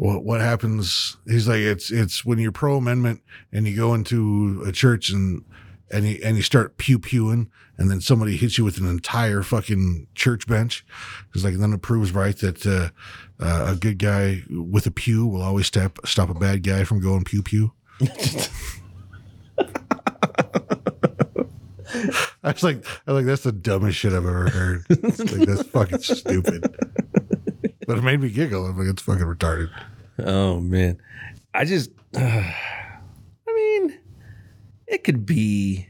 [0.00, 1.18] What, what happens?
[1.26, 3.20] He's like it's it's when you're pro amendment
[3.52, 5.44] and you go into a church and
[5.90, 9.42] and you and you start pew pewing and then somebody hits you with an entire
[9.42, 10.86] fucking church bench.
[11.34, 12.88] It's like then it proves right that uh,
[13.44, 17.02] uh, a good guy with a pew will always stop stop a bad guy from
[17.02, 17.74] going pew pew.
[22.42, 24.86] I was like, I was like that's the dumbest shit I've ever heard.
[24.88, 26.74] like that's fucking stupid.
[27.90, 28.66] But it made me giggle.
[28.66, 29.68] I'm like, it's fucking retarded.
[30.20, 31.02] Oh man,
[31.52, 32.54] I just, I
[33.52, 33.98] mean,
[34.86, 35.88] it could be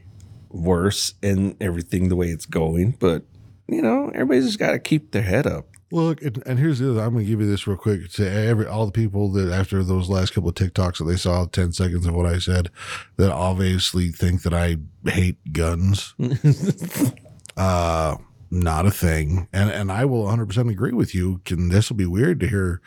[0.49, 3.21] worse and everything the way it's going, but
[3.67, 5.67] you know, everybody's just got to keep their head up.
[5.91, 7.01] Look, and, and here's the other.
[7.01, 9.83] I'm going to give you this real quick to every all the people that after
[9.83, 12.71] those last couple of TikToks that they saw 10 seconds of what I said,
[13.17, 14.77] that obviously think that I
[15.07, 16.15] hate guns.
[17.57, 18.15] uh,
[18.51, 21.39] not a thing, and and I will 100 percent agree with you.
[21.45, 22.81] Can this will be weird to hear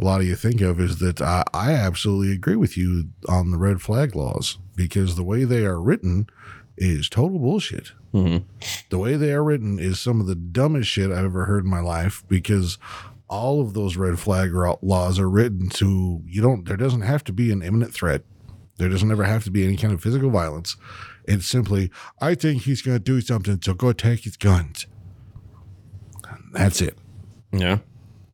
[0.00, 3.50] a lot of you think of is that I, I absolutely agree with you on
[3.50, 6.26] the red flag laws because the way they are written
[6.76, 7.92] is total bullshit.
[8.14, 8.44] Mm-hmm.
[8.90, 11.70] The way they are written is some of the dumbest shit I've ever heard in
[11.70, 12.78] my life because
[13.28, 14.52] all of those red flag
[14.82, 18.22] laws are written to you don't there doesn't have to be an imminent threat.
[18.78, 20.76] There doesn't ever have to be any kind of physical violence.
[21.24, 21.90] It's simply
[22.20, 24.86] i think he's going to do something so go take his guns
[26.52, 26.96] that's it
[27.52, 27.78] Yeah.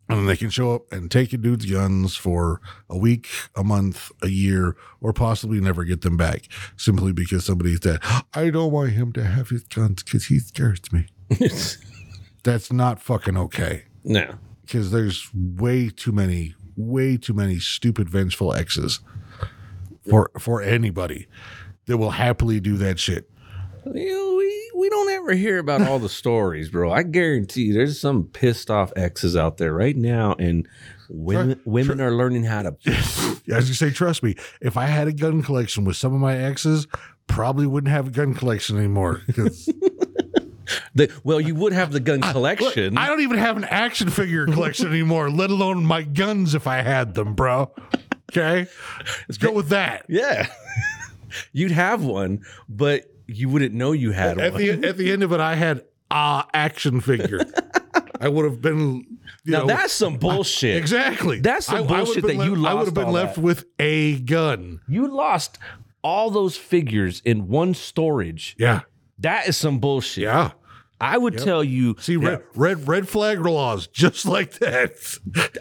[0.08, 3.62] and then they can show up and take a dude's guns for a week, a
[3.64, 8.00] month, a year, or possibly never get them back simply because somebody's dead.
[8.34, 11.06] I don't want him to have his guns because he scares me.
[12.42, 13.84] That's not fucking okay.
[14.04, 14.34] no.
[14.62, 19.00] Because there's way too many, way too many stupid vengeful exes
[20.10, 21.26] for for anybody
[21.86, 23.30] that will happily do that shit.
[24.78, 26.92] We, don't ever hear about all the stories, bro.
[26.92, 30.68] I guarantee you there's some pissed off exes out there right now, and
[31.08, 32.76] women women are learning how to.
[33.52, 36.36] As you say, trust me, if I had a gun collection with some of my
[36.36, 36.86] exes,
[37.26, 39.22] probably wouldn't have a gun collection anymore.
[39.34, 39.68] 'cause-
[40.94, 42.98] The, well, you would have the gun collection.
[42.98, 46.82] I don't even have an action figure collection anymore, let alone my guns if I
[46.82, 47.70] had them, bro.
[48.30, 48.66] Okay?
[49.28, 50.04] Let's go with that.
[50.10, 50.46] yeah,
[51.52, 54.60] you'd have one, but you wouldn't know you had At one.
[54.62, 57.40] the at the end of it, I had a action figure.
[58.20, 59.06] I would have been
[59.44, 60.76] you now know that's some bullshit.
[60.76, 61.38] exactly.
[61.40, 62.70] That's some I- I bullshit been that you lost.
[62.70, 63.40] I would have been left that.
[63.42, 64.80] with a gun.
[64.88, 65.58] You lost
[66.02, 68.56] all those figures in one storage.
[68.58, 68.80] Yeah.
[69.20, 70.24] That is some bullshit.
[70.24, 70.52] Yeah.
[71.00, 71.96] I would tell you.
[72.00, 74.90] See, red, red red flag laws, just like that.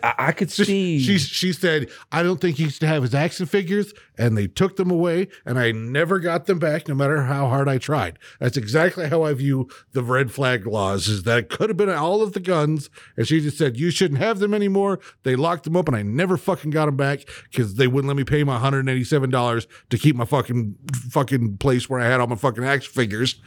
[0.02, 1.00] I, I could see.
[1.00, 4.48] She she said, I don't think he used to have his action figures, and they
[4.48, 8.18] took them away, and I never got them back, no matter how hard I tried.
[8.40, 11.08] That's exactly how I view the red flag laws.
[11.08, 13.92] Is that it could have been all of the guns, and she just said you
[13.92, 15.00] shouldn't have them anymore.
[15.24, 18.18] They locked them up, and I never fucking got them back because they wouldn't let
[18.18, 20.76] me pay my 187 dollars to keep my fucking
[21.12, 23.40] fucking place where I had all my fucking action figures.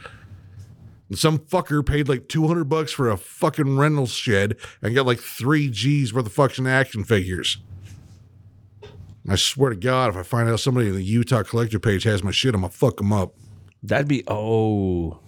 [1.13, 5.69] Some fucker paid like 200 bucks for a fucking rental shed and got like three
[5.69, 7.57] G's worth of fucking action figures.
[9.29, 12.23] I swear to God, if I find out somebody in the Utah collector page has
[12.23, 13.35] my shit, I'm gonna fuck them up.
[13.83, 15.19] that'd be oh,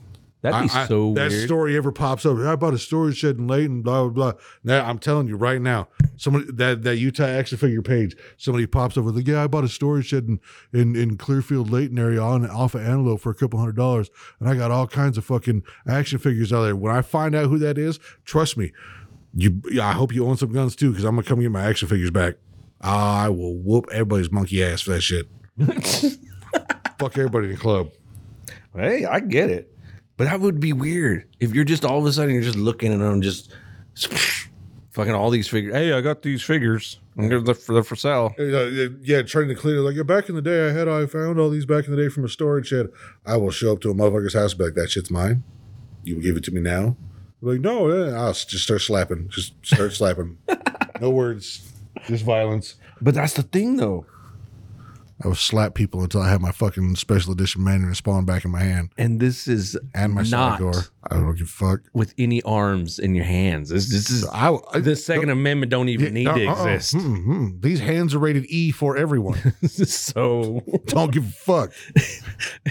[0.44, 1.46] that'd be I- I- so that weird.
[1.46, 2.38] story ever pops up.
[2.38, 4.40] I bought a storage shed in Layton, blah blah blah.
[4.64, 5.88] Now I'm telling you right now,
[6.18, 9.64] somebody that that Utah action figure page, somebody pops up with like, yeah, I bought
[9.64, 10.40] a storage shed in
[10.72, 14.56] in, in Clearfield Layton area on Alpha Antelope for a couple hundred dollars, and I
[14.56, 16.76] got all kinds of fucking action figures out there.
[16.76, 18.72] When I find out who that is, trust me,
[19.34, 19.62] you.
[19.72, 21.88] Yeah, I hope you own some guns too, because I'm gonna come get my action
[21.88, 22.36] figures back.
[22.82, 25.28] I will whoop everybody's monkey ass for that shit.
[27.00, 27.90] Fuck everybody in the club.
[28.76, 29.73] Hey, I get it,
[30.18, 32.94] but that would be weird if you're just all of a sudden you're just looking
[32.94, 33.54] at them, just
[34.92, 35.74] fucking all these figures.
[35.74, 37.00] Hey, I got these figures.
[37.18, 38.34] I'm gonna they're for, they're for sale.
[38.38, 39.80] Yeah, yeah, trying to clean it.
[39.80, 42.10] like back in the day, I had I found all these back in the day
[42.10, 42.90] from a storage shed.
[43.26, 45.44] I will show up to a motherfucker's house, and be like, "That shit's mine.
[46.04, 46.98] You will give it to me now."
[47.44, 47.92] Like, no.
[48.16, 49.28] I'll just start slapping.
[49.30, 50.38] Just start slapping.
[51.02, 51.74] No words,
[52.06, 52.76] just violence.
[53.02, 54.06] But that's the thing, though.
[55.24, 58.52] I would slap people until I had my fucking special edition Mandarin Spawn back in
[58.52, 60.62] my hand And this is and my not.
[61.10, 61.82] I don't give a fuck.
[61.94, 63.70] with any arms in your hands.
[63.70, 66.66] This, this is I, I the Second Amendment don't even need to uh-uh.
[66.66, 66.96] exist.
[66.96, 67.62] Mm-mm.
[67.62, 69.54] These hands are rated E for everyone.
[69.68, 71.72] so don't give a fuck.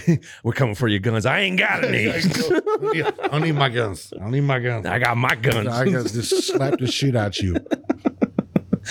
[0.43, 1.25] we're coming for your guns.
[1.25, 2.09] I ain't got any.
[2.09, 2.19] I
[3.29, 4.13] don't need my guns.
[4.15, 4.85] I don't need my guns.
[4.85, 5.67] I got my guns.
[5.67, 7.55] I got just slap the shit out you.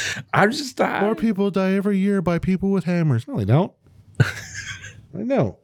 [0.34, 3.26] I just I, More people die every year by people with hammers.
[3.26, 3.72] No, they don't.
[4.20, 5.58] I know.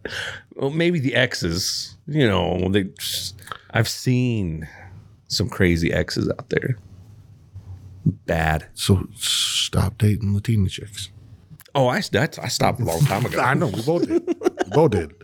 [0.55, 1.97] well, maybe the exes.
[2.07, 2.91] You know, they.
[3.71, 4.69] I've seen
[5.29, 6.77] some crazy exes out there.
[8.05, 8.69] Bad.
[8.75, 11.11] So stop dating Latina chicks.
[11.75, 13.41] Oh, I that, I stopped a long time ago.
[13.43, 13.69] I know.
[13.69, 14.27] We both did.
[14.27, 15.15] We both did.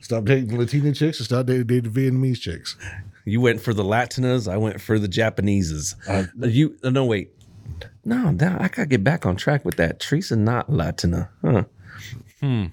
[0.00, 2.76] Stop dating Latina chicks and stop dating, dating Vietnamese chicks.
[3.24, 4.50] You went for the Latinas.
[4.50, 5.94] I went for the Japaneses.
[6.52, 7.32] you uh, no wait.
[8.04, 10.00] No, that, I gotta get back on track with that.
[10.00, 11.30] Teresa not Latina.
[11.42, 11.64] Huh.
[12.40, 12.66] Hmm.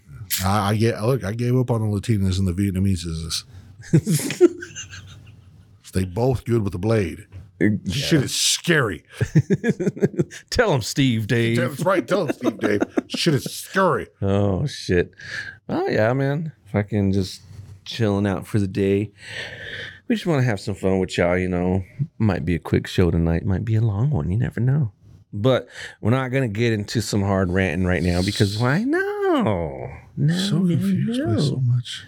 [0.43, 1.24] I, I get look.
[1.24, 3.43] I gave up on the Latinas and the Vietnameses.
[5.93, 7.28] they both good with the blade.
[7.89, 9.04] Shit is scary.
[10.50, 11.58] Tell him, Steve Dave.
[11.58, 12.06] That's right.
[12.06, 12.82] Tell him, Steve Dave.
[13.08, 14.08] Shit is scary.
[14.22, 15.12] Oh shit.
[15.70, 16.52] Oh yeah, man.
[16.72, 17.41] Fucking just
[17.86, 19.12] chilling out for the day.
[20.08, 21.84] We just want to have some fun with y'all, you know.
[22.20, 24.91] Might be a quick show tonight, might be a long one, you never know.
[25.34, 25.68] But
[25.99, 28.84] we're not gonna get into some hard ranting right now because why?
[28.84, 29.89] No.
[30.16, 30.34] No.
[30.38, 32.06] So no, confused by so much.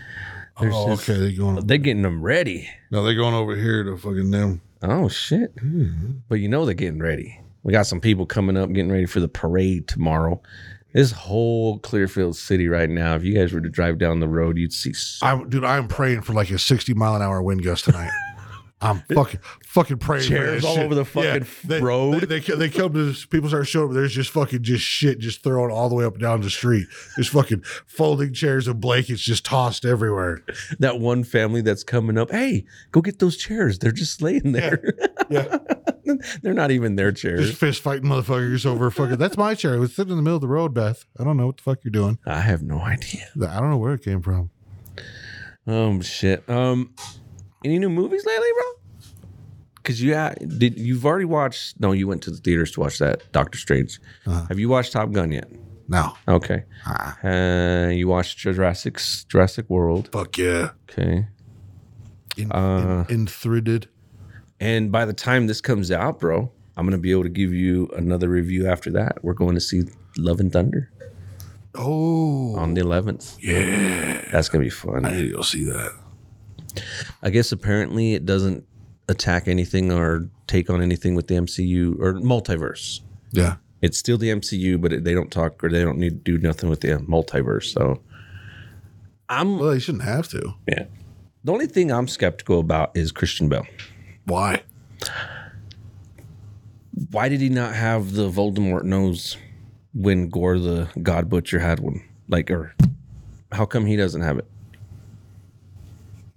[0.61, 1.13] There's oh, okay.
[1.13, 1.67] They're going.
[1.67, 2.69] They're getting them ready.
[2.89, 4.61] No, they're going over here to fucking them.
[4.81, 5.55] Oh shit.
[5.57, 6.19] Mm-hmm.
[6.29, 7.39] But you know they're getting ready.
[7.63, 10.41] We got some people coming up getting ready for the parade tomorrow.
[10.93, 14.57] This whole Clearfield city right now, if you guys were to drive down the road,
[14.57, 17.63] you'd see so I'm, dude, I'm praying for like a 60 mile an hour wind
[17.63, 18.11] gust tonight.
[18.79, 20.27] I'm fucking fucking praying.
[20.27, 20.85] Chairs all shit.
[20.85, 22.21] over the fucking they, road.
[22.21, 23.93] They, they, they come to people start showing up.
[23.95, 26.87] There's just fucking just shit just thrown all the way up and down the street.
[27.15, 30.43] There's fucking folding chairs and blankets just tossed everywhere.
[30.79, 32.29] that one family that's coming up.
[32.29, 33.79] Hey, go get those chairs.
[33.79, 34.93] They're just laying there.
[35.29, 35.57] Yeah,
[36.41, 37.47] They're not even their chairs.
[37.47, 39.17] just fist fighting motherfuckers over fucking.
[39.17, 39.73] That's my chair.
[39.73, 41.03] It was sitting in the middle of the road, Beth.
[41.19, 42.17] I don't know what the fuck you're doing.
[42.25, 43.27] I have no idea.
[43.35, 44.51] I don't know where it came from.
[45.65, 46.49] Um, shit.
[46.49, 46.93] Um,
[47.63, 48.65] any new movies lately, bro?
[49.75, 51.79] Because you ha- did you've already watched?
[51.79, 53.99] No, you went to the theaters to watch that Doctor Strange.
[54.25, 54.45] Uh-huh.
[54.49, 55.49] Have you watched Top Gun yet?
[55.87, 56.13] No.
[56.27, 56.63] Okay.
[56.85, 58.99] Ah, Uh, you watched Jurassic
[59.29, 60.09] Jurassic World.
[60.11, 60.71] fuck yeah.
[60.89, 61.27] Okay.
[62.35, 63.87] In, Uh, in, threaded.
[64.59, 67.87] And by the time this comes out, bro, I'm gonna be able to give you
[67.95, 69.23] another review after that.
[69.23, 69.83] We're going to see
[70.17, 70.91] Love and Thunder
[71.75, 73.37] Oh, on the 11th.
[73.39, 74.21] yeah.
[74.31, 75.05] That's gonna be fun.
[75.05, 75.91] I need to go see that.
[77.23, 78.65] I guess apparently it doesn't
[79.09, 83.01] attack anything or take on anything with the MCU or multiverse.
[83.31, 83.55] Yeah.
[83.81, 86.37] It's still the MCU, but it, they don't talk or they don't need to do
[86.45, 87.65] nothing with the uh, multiverse.
[87.73, 88.01] So
[89.29, 90.53] I'm Well, they shouldn't have to.
[90.67, 90.85] yeah.
[91.43, 93.65] The only thing I'm skeptical about is Christian Bale.
[94.25, 94.63] Why?
[97.11, 99.37] Why did he not have the Voldemort nose
[99.93, 102.01] when Gore the God Butcher had one?
[102.27, 102.73] Like, or
[103.51, 104.45] how come he doesn't have it?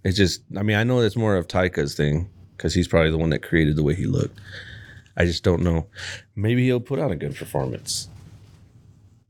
[0.04, 3.18] It's just, I mean, I know it's more of Taika's thing because he's probably the
[3.18, 4.38] one that created the way he looked.
[5.16, 5.86] I just don't know.
[6.36, 8.08] Maybe he'll put on a good performance.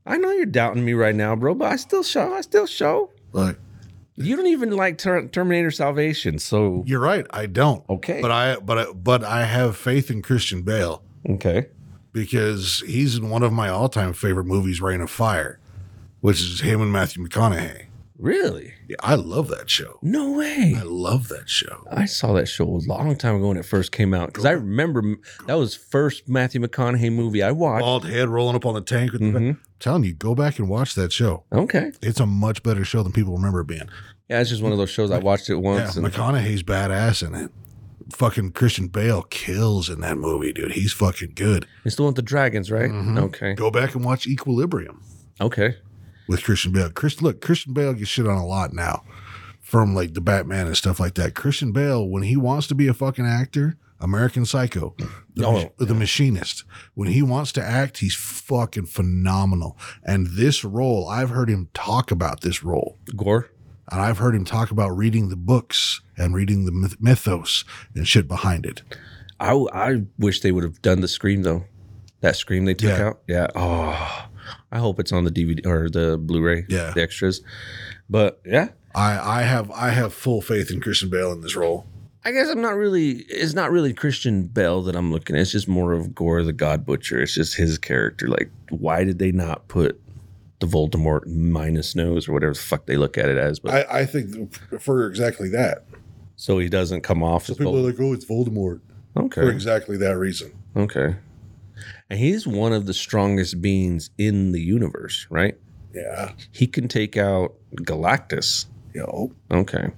[0.05, 2.33] I know you're doubting me right now, bro, but I still show.
[2.33, 3.11] I still show.
[3.33, 3.57] Like
[4.15, 7.83] You don't even like Ter- Terminator Salvation, so you're right, I don't.
[7.89, 8.21] Okay.
[8.21, 11.67] But I but I, but I have faith in Christian Bale okay.
[12.13, 15.59] because he's in one of my all-time favorite movies, Reign of Fire,
[16.21, 17.85] which is him and Matthew McConaughey.
[18.21, 18.73] Really?
[18.87, 19.97] Yeah, I love that show.
[20.03, 20.75] No way.
[20.77, 21.83] I love that show.
[21.91, 24.51] I saw that show a long time ago when it first came out because I
[24.51, 25.01] remember
[25.47, 27.81] that was first Matthew McConaughey movie I watched.
[27.81, 29.11] Bald head rolling up on the tank.
[29.13, 29.57] With the Mhm.
[29.79, 31.45] telling you, go back and watch that show.
[31.51, 33.89] Okay, It's a much better show than people remember it being.
[34.29, 35.95] yeah, it's just one of those shows I watched it Yeah, once.
[35.95, 37.49] and, McConaughey's badass in it.
[38.13, 40.73] Fucking Christian Bale kills in that movie, dude.
[40.73, 41.65] He's fucking good.
[41.85, 42.91] it's the one with the dragons, right?
[42.91, 43.17] Mhm.
[43.17, 45.01] Okay, Go back and watch Equilibrium
[45.39, 45.77] okay,
[46.27, 46.89] with Christian Bale.
[46.89, 49.03] Chris, look, Christian Bale gets shit on a lot now
[49.59, 51.35] from like the Batman and stuff like that.
[51.35, 54.95] Christian Bale, when he wants to be a fucking actor, American Psycho,
[55.35, 56.63] the, Oh, the machinist,
[56.95, 59.77] when he wants to act, he's fucking phenomenal.
[60.03, 62.97] And this role, I've heard him talk about this role.
[63.15, 63.49] Gore.
[63.91, 67.63] And I've heard him talk about reading the books and reading the myth- mythos
[67.93, 68.81] and shit behind it.
[69.39, 71.65] I I wish they would have done the scream though.
[72.21, 73.07] That scream they took Yeah.
[73.07, 73.21] out.
[73.27, 73.47] Yeah.
[73.55, 74.27] Oh,
[74.71, 76.65] I hope it's on the DVD or the Blu-ray.
[76.69, 76.91] Yeah.
[76.91, 77.41] The extras.
[78.09, 81.85] But yeah, I, I have I have full faith in Christian Bale in this role.
[82.23, 83.11] I guess I'm not really.
[83.29, 85.41] It's not really Christian Bale that I'm looking at.
[85.41, 87.21] It's just more of Gore the God Butcher.
[87.21, 88.27] It's just his character.
[88.27, 89.99] Like, why did they not put
[90.59, 93.59] the Voldemort minus nose or whatever the fuck they look at it as?
[93.59, 95.85] But I, I think for exactly that.
[96.35, 98.81] so he doesn't come off as People are like, oh, it's Voldemort.
[99.17, 99.41] Okay.
[99.41, 100.53] For exactly that reason.
[100.77, 101.15] Okay.
[102.09, 105.55] And he's one of the strongest beings in the universe, right?
[105.93, 106.31] Yeah.
[106.51, 108.65] He can take out Galactus.
[108.93, 109.31] Yo.
[109.51, 109.89] Okay.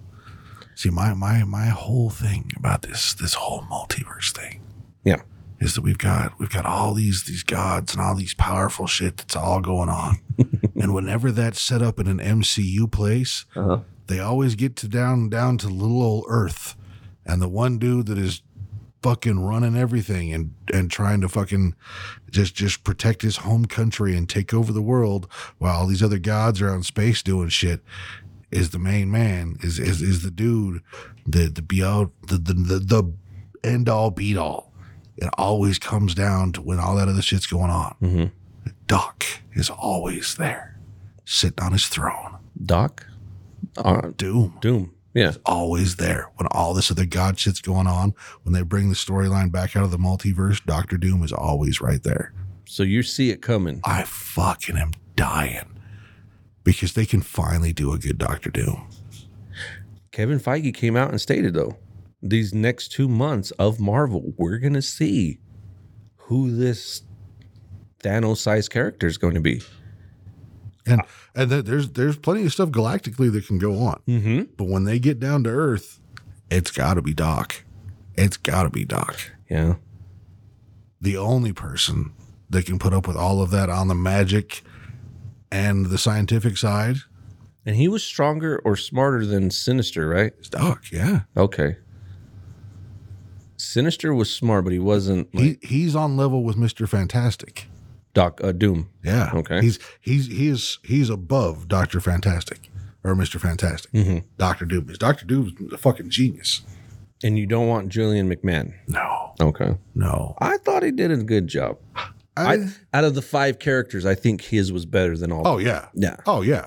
[0.76, 4.62] See, my my my whole thing about this this whole multiverse thing
[5.06, 5.22] Yeah.
[5.60, 9.18] is that we've got we've got all these these gods and all these powerful shit
[9.18, 10.18] that's all going on.
[10.76, 13.80] and whenever that's set up in an MCU place, Uh-huh.
[14.08, 16.76] they always get to down down to little old Earth,
[17.26, 18.42] and the one dude that is
[19.04, 21.76] fucking running everything and and trying to fucking
[22.32, 25.28] just just protect his home country and take over the world
[25.60, 27.84] while all these other gods are out in space doing shit
[28.50, 30.82] is the main man is is is the dude
[31.28, 33.14] the the be out the the the, the
[33.64, 34.72] end all beat all
[35.18, 38.32] it always comes down to when all that other shit's going on Mhm.
[38.88, 40.80] doc is always there
[41.26, 43.06] sitting on his throne Doc?
[43.78, 44.93] Uh, doom Doom.
[45.14, 45.34] Yeah.
[45.46, 48.14] always there when all this other god shit's going on.
[48.44, 52.02] When they bring the storyline back out of the multiverse, Doctor Doom is always right
[52.02, 52.34] there.
[52.66, 53.82] So you see it coming.
[53.84, 55.80] I fucking am dying
[56.64, 58.88] because they can finally do a good Doctor Doom.
[60.12, 61.78] Kevin Feige came out and stated though,
[62.22, 65.40] these next two months of Marvel, we're gonna see
[66.16, 67.04] who this
[68.04, 69.62] Thanos sized character is going to be.
[70.86, 71.06] And uh,
[71.36, 74.44] and th- there's there's plenty of stuff galactically that can go on, Mm-hmm.
[74.58, 76.00] but when they get down to Earth,
[76.50, 77.64] it's got to be Doc.
[78.16, 79.18] It's got to be Doc.
[79.50, 79.76] Yeah.
[81.02, 82.14] The only person
[82.50, 84.62] that can put up with all of that on the magic
[85.52, 86.98] and the scientific side
[87.66, 90.34] And he was stronger or smarter than Sinister, right?
[90.40, 90.84] is Doc.
[90.92, 91.22] Yeah.
[91.36, 91.78] Okay.
[93.58, 97.68] Sinister was smart, but he wasn't like he he's on level with Mister Fantastic.
[98.14, 98.90] Doc uh, Doom.
[99.04, 99.32] Yeah.
[99.34, 99.62] Okay.
[99.62, 102.70] He's he's he is he's above Doctor Fantastic
[103.04, 103.92] or Mister Fantastic.
[103.92, 104.20] Mm-hmm.
[104.38, 106.62] Doctor Doom is Doctor Doom is a fucking genius.
[107.24, 108.74] And you don't want Julian McMahon.
[108.88, 109.78] No, Okay.
[109.96, 110.36] no.
[110.42, 111.78] I thought he did a good job.
[111.96, 112.10] I,
[112.56, 115.48] I, out of the five characters, I think his was better than all.
[115.48, 116.18] oh yeah, yeah.
[116.26, 116.66] oh yeah.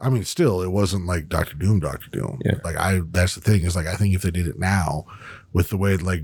[0.00, 2.40] I mean, still, it wasn't like Doctor Doom, Doctor Doom.
[2.44, 2.54] Yeah.
[2.64, 5.06] Like I, that's the thing is like I think if they did it now,
[5.52, 6.22] with the way like,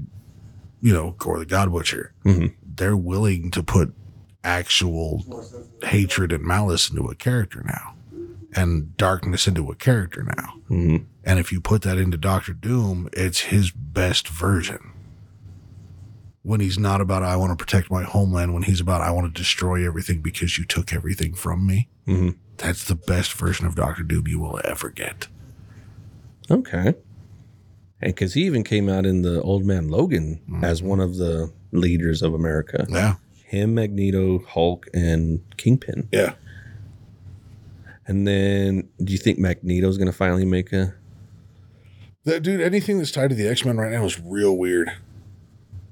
[0.82, 2.54] you know, Gore the God Butcher, Mhm.
[2.74, 3.94] they're willing to put
[4.44, 5.24] actual
[5.84, 7.94] hatred and malice into a character now,
[8.54, 10.54] and darkness into a character now.
[10.70, 11.04] Mhm.
[11.24, 14.78] And if you put that into Doctor Doom, it's his best version.
[16.42, 19.32] When he's not about I want to protect my homeland, when he's about I want
[19.32, 21.88] to destroy everything because you took everything from me.
[22.06, 22.36] Mhm.
[22.56, 25.28] That's the best version of Doctor Doom you will ever get.
[26.50, 26.94] Okay.
[28.02, 31.52] And because he even came out in the Old Man Logan as one of the
[31.72, 32.86] leaders of America.
[32.88, 33.16] Yeah.
[33.50, 36.08] Him, Magneto, Hulk, and Kingpin.
[36.12, 36.34] Yeah.
[38.06, 40.94] And then, do you think Magneto's going to finally make a?
[42.22, 44.92] That dude, anything that's tied to the X Men right now is real weird.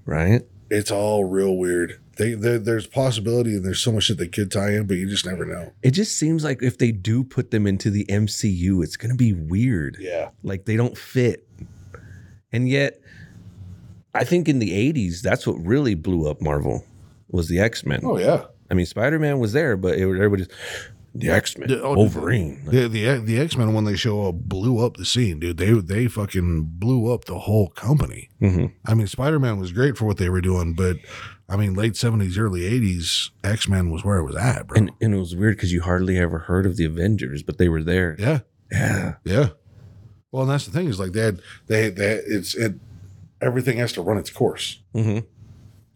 [0.07, 0.43] Right.
[0.71, 1.99] It's all real weird.
[2.17, 5.09] they, they there's possibility and there's so much shit they could tie in, but you
[5.09, 5.73] just never know.
[5.83, 9.17] It just seems like if they do put them into the MCU, it's going to
[9.17, 9.97] be weird.
[9.99, 10.31] Yeah.
[10.45, 11.49] Like they don't fit.
[12.53, 13.01] And yet,
[14.15, 16.85] I think in the 80s, that's what really blew up Marvel
[17.31, 18.01] was the X-Men.
[18.05, 18.45] Oh yeah.
[18.71, 20.49] I mean, Spider-Man was there, but it, everybody's
[21.15, 22.65] the X-Men, The- oh, Wolverine.
[22.67, 25.57] The the, the X Men when they show up blew up the scene, dude.
[25.57, 28.29] They they fucking blew up the whole company.
[28.41, 28.73] Mhm.
[28.87, 30.97] I mean, Spider Man was great for what they were doing, but
[31.49, 34.77] I mean, late seventies, early eighties, X Men was where it was at, bro.
[34.77, 37.69] And, and it was weird because you hardly ever heard of the Avengers, but they
[37.71, 38.15] were there.
[38.19, 39.15] yeah, Yeah.
[39.25, 39.49] yeah.
[40.31, 42.75] Well, and that's the thing is like they had, they they it's it
[43.41, 45.21] everything has to run its course hmm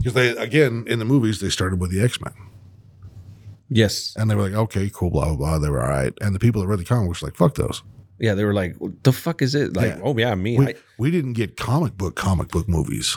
[0.03, 2.34] because they again in the movies they started with the X Men
[3.68, 4.14] Yes.
[4.18, 6.38] and they were like okay cool blah blah blah they were all right and the
[6.38, 7.82] people that read the comic books were like fuck those
[8.18, 10.00] Yeah, they were like, "What the fuck is it?" Like, Yeah.
[10.05, 10.59] oh yeah, me.
[10.59, 13.16] we, I, we didn't get comic book comic book movies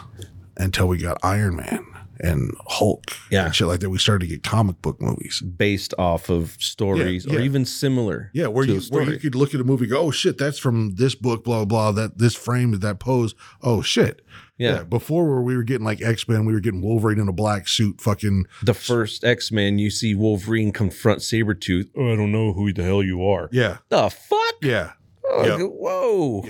[0.57, 1.85] until we got Iron Man
[2.21, 3.45] and Hulk Yeah.
[3.45, 3.89] and shit like that.
[3.91, 5.41] We started to get comic book movies.
[5.41, 8.31] based off of stories Yeah, or even similar.
[8.33, 10.57] Yeah, where you where you could look at a movie, and go, oh shit, that's
[10.57, 11.91] from this book, blah blah.
[11.91, 13.35] blah that this frame, that pose.
[13.61, 14.21] Oh shit.
[14.57, 14.83] Yeah.
[14.83, 17.67] Before where we were getting like X Men, we were getting Wolverine in a black
[17.67, 21.89] suit, fucking the first X Men, you see Wolverine confront Sabretooth.
[21.95, 23.49] Oh, I don't know who the hell you are.
[23.51, 24.55] yeah, The fuck?
[24.61, 24.91] yeah,
[25.27, 25.69] Oh, Yep.
[25.71, 26.43] Whoa.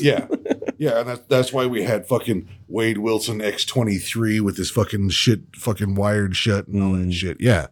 [0.00, 0.26] yeah,
[0.78, 1.00] yeah.
[1.00, 5.10] And that's that's why we had fucking Wade Wilson X twenty three with his fucking
[5.10, 7.12] shit, fucking wired shut and all that Mm.
[7.12, 7.40] shit.
[7.40, 7.66] Yeah.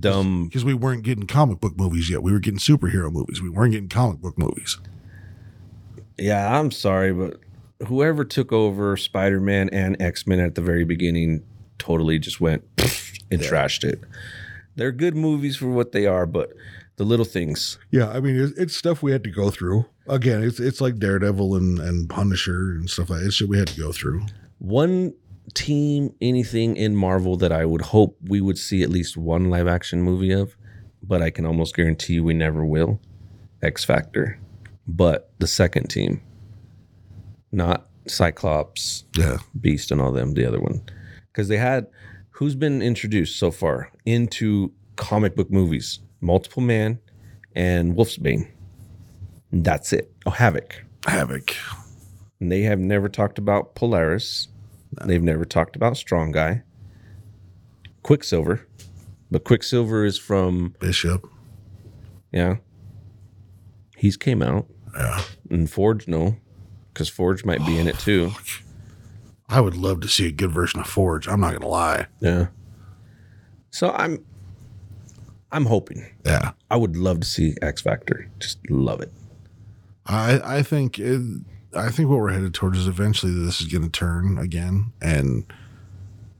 [0.00, 0.44] Dumb.
[0.46, 2.22] because we weren't getting comic book movies yet.
[2.22, 3.40] We were getting superhero movies.
[3.42, 4.78] We weren't getting comic book movies.
[6.18, 7.40] Yeah, I'm sorry, but
[7.86, 11.42] whoever took over Spider Man and X Men at the very beginning
[11.78, 12.64] totally just went
[13.30, 13.48] and Yeah.
[13.50, 14.00] trashed it.
[14.76, 16.52] They're good movies for what they are, but
[16.96, 17.78] the little things.
[17.90, 19.86] Yeah, I mean, it's, it's stuff we had to go through.
[20.08, 23.26] Again, it's it's like Daredevil and, and Punisher and stuff like that.
[23.26, 24.24] It's shit we had to go through.
[24.58, 25.14] One
[25.54, 29.66] team, anything in Marvel that I would hope we would see at least one live
[29.68, 30.56] action movie of,
[31.02, 33.00] but I can almost guarantee you we never will.
[33.62, 34.38] X Factor.
[34.86, 36.20] But the second team,
[37.56, 40.82] not Cyclops, Yeah, Beast, and all them, the other one.
[41.32, 41.86] Because they had,
[42.30, 45.98] who's been introduced so far into comic book movies?
[46.20, 47.00] Multiple Man
[47.54, 48.48] and Wolfsbane.
[49.52, 50.12] That's it.
[50.26, 50.84] Oh, Havoc.
[51.06, 51.54] Havoc.
[52.40, 54.48] And they have never talked about Polaris.
[55.04, 56.62] They've never talked about Strong Guy.
[58.02, 58.66] Quicksilver.
[59.30, 61.26] But Quicksilver is from, Bishop.
[62.32, 62.56] yeah.
[63.96, 64.66] He's came out.
[64.96, 66.36] Yeah, And Forge, no.
[66.96, 68.30] Because Forge might be in it too.
[69.50, 71.28] I would love to see a good version of Forge.
[71.28, 72.06] I'm not gonna lie.
[72.20, 72.46] Yeah.
[73.68, 74.24] So I'm
[75.52, 76.06] I'm hoping.
[76.24, 78.30] Yeah, I would love to see X Factor.
[78.38, 79.12] Just love it.
[80.06, 81.20] I I think it,
[81.74, 85.44] I think what we're headed towards is eventually this is gonna turn again, and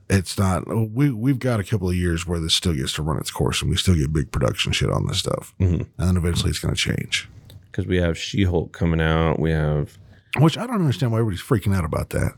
[0.09, 0.63] it's not.
[0.67, 3.61] We we've got a couple of years where this still gets to run its course,
[3.61, 5.81] and we still get big production shit on this stuff, Mhm.
[5.99, 7.29] and then eventually it's gonna change.
[7.65, 9.39] Because we have She Hulk coming out.
[9.39, 9.99] We have
[10.39, 12.33] Which I don't understand why everybody's freaking out about that.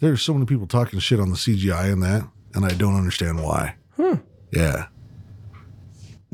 [0.00, 3.42] There's so many people talking shit on the CGI in that, and I don't understand
[3.42, 3.76] why.
[3.96, 4.16] Huh.
[4.52, 4.86] Yeah.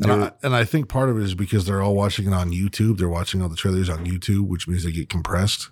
[0.02, 2.50] And I, and I think part of it is because they're all watching it on
[2.50, 2.98] YouTube.
[2.98, 5.68] They're watching all the trailers on YouTube, which means they get compressed,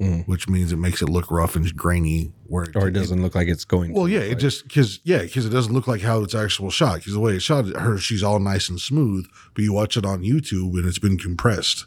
[0.00, 0.26] Mm.
[0.26, 2.32] which means it makes it look rough and grainy.
[2.46, 3.92] Where or it doesn't look like it's going.
[3.92, 4.38] well, yeah, it like.
[4.38, 6.96] just because yeah, because it doesn't look like how it's actual shot.
[6.98, 10.04] Because the way it's shot, her she's all nice and smooth, but you watch it
[10.04, 11.86] on YouTube and it's been compressed,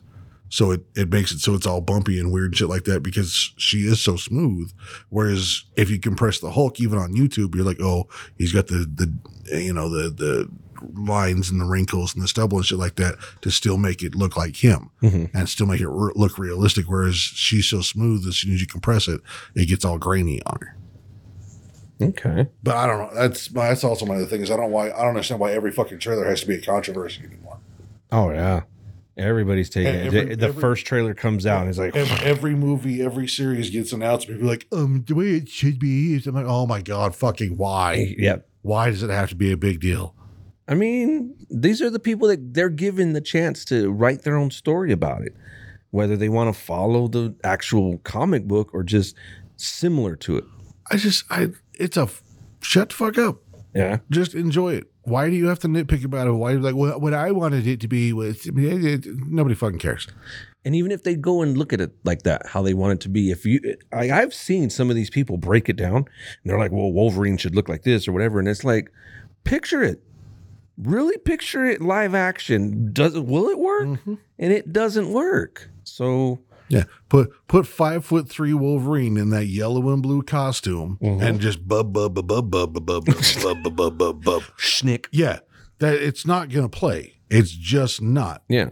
[0.50, 3.02] so it it makes it so it's all bumpy and weird and shit like that
[3.04, 4.72] because she is so smooth.
[5.10, 8.86] Whereas if you compress the Hulk even on YouTube, you're like, oh, he's got the
[8.94, 10.50] the you know the the
[10.94, 14.14] lines and the wrinkles and the stubble and shit like that to still make it
[14.14, 15.30] look like him Mhm.
[15.34, 16.86] and still make it re- look realistic.
[16.90, 19.22] Whereas she's so smooth, as soon as you compress it,
[19.56, 20.78] it gets all grainy on her.
[22.02, 22.48] Okay.
[22.62, 23.10] But I don't know.
[23.16, 24.52] That's that's also one of the things.
[24.52, 27.24] I don't why I don't understand why every fucking trailer has to be a controversy
[27.24, 27.58] anymore.
[28.12, 28.64] Oh yeah.
[29.18, 30.40] Everybody's taking Every- it.
[30.40, 33.94] The every- first trailer comes out and it's like, Every, every movie, every series gets
[33.94, 34.28] announced.
[34.28, 36.16] People are like, um, the way it should be.
[36.16, 38.16] is I'm like, oh my god, fucking why?
[38.18, 38.38] yeah.
[38.62, 40.16] Why does it have to be a big deal?
[40.68, 44.50] I mean, these are the people that they're given the chance to write their own
[44.52, 45.36] story about it,
[45.92, 49.16] whether they want to follow the actual comic book or just
[49.56, 50.44] similar to it.
[50.92, 52.10] I just, I, it's a
[52.62, 53.38] shut the fuck up.
[53.76, 54.00] Yeah.
[54.10, 54.92] Just enjoy it.
[55.06, 56.32] Why do you have to nitpick about it?
[56.32, 59.56] Why like what, what I wanted it to be was I mean, it- it- nobody
[59.56, 60.08] fucking cares.
[60.66, 63.00] And even if they go and look at it like that, how they want it
[63.02, 63.60] to be, if you,
[63.94, 66.06] I, I've seen some of these people break it down and
[66.44, 68.40] they're like, well, Wolverine should look like this or whatever.
[68.40, 68.92] And it's like,
[69.44, 70.02] picture it.
[70.78, 72.92] Really picture it live action.
[72.92, 73.86] Does it, will it work?
[73.86, 74.16] Mm-hmm.
[74.40, 75.70] And it doesn't work.
[75.84, 81.40] So Yeah, put put five foot three Wolverine in that yellow and blue costume and
[81.40, 84.42] just bub bub bub bub bub bub bub bub bub bub bub bub.
[84.58, 85.06] Schnick.
[85.12, 85.40] Yeah,
[85.80, 87.14] that it's not gonna play.
[87.30, 88.44] It's just not.
[88.50, 88.70] Yeah.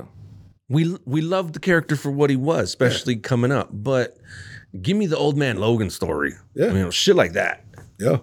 [0.70, 3.70] We we loved the character for what he was, especially coming up.
[3.72, 4.18] But
[4.82, 6.34] give me the old man Logan story.
[6.56, 6.68] Yeah.
[6.68, 7.64] You know, shit like that.
[8.00, 8.18] Yeah,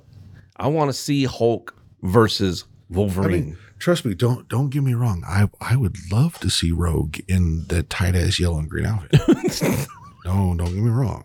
[0.56, 3.30] I want to see Hulk versus I Wolverine.
[3.44, 4.14] mean, trust me.
[4.14, 5.24] Don't don't get me wrong.
[5.26, 9.20] I I would love to see Rogue in that tight ass yellow and green outfit.
[10.24, 11.24] no, don't get me wrong.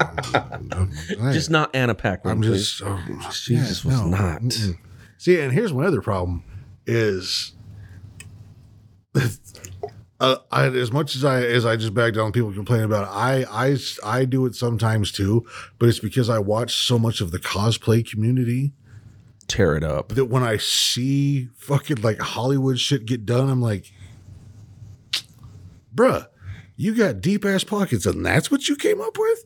[0.00, 2.30] I'm, I'm- I'm- just not Anna Paquin.
[2.30, 2.82] I'm just.
[2.84, 2.98] Oh,
[3.32, 4.40] She just was not.
[4.42, 4.76] mm-mm.
[5.18, 6.42] See, and here's my other problem
[6.86, 7.52] is,
[10.20, 13.10] uh, I, as much as I as I just back down, people complain about it.
[13.10, 15.46] I I I do it sometimes too,
[15.78, 18.72] but it's because I watch so much of the cosplay community
[19.50, 20.10] tear it up.
[20.10, 23.92] that when I see fucking like Hollywood shit get done, I'm like,
[25.94, 26.26] bruh,
[26.76, 29.44] you got deep ass pockets, and that's what you came up with.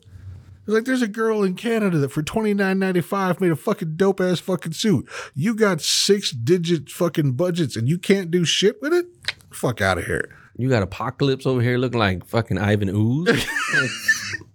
[0.67, 3.55] It's like there's a girl in Canada that for twenty nine ninety five made a
[3.55, 5.07] fucking dope ass fucking suit.
[5.35, 9.05] You got six digit fucking budgets and you can't do shit with it.
[9.51, 10.35] Fuck out of here.
[10.57, 13.45] You got Apocalypse over here looking like fucking Ivan Ooze.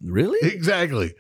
[0.03, 0.39] Really?
[0.49, 1.13] Exactly.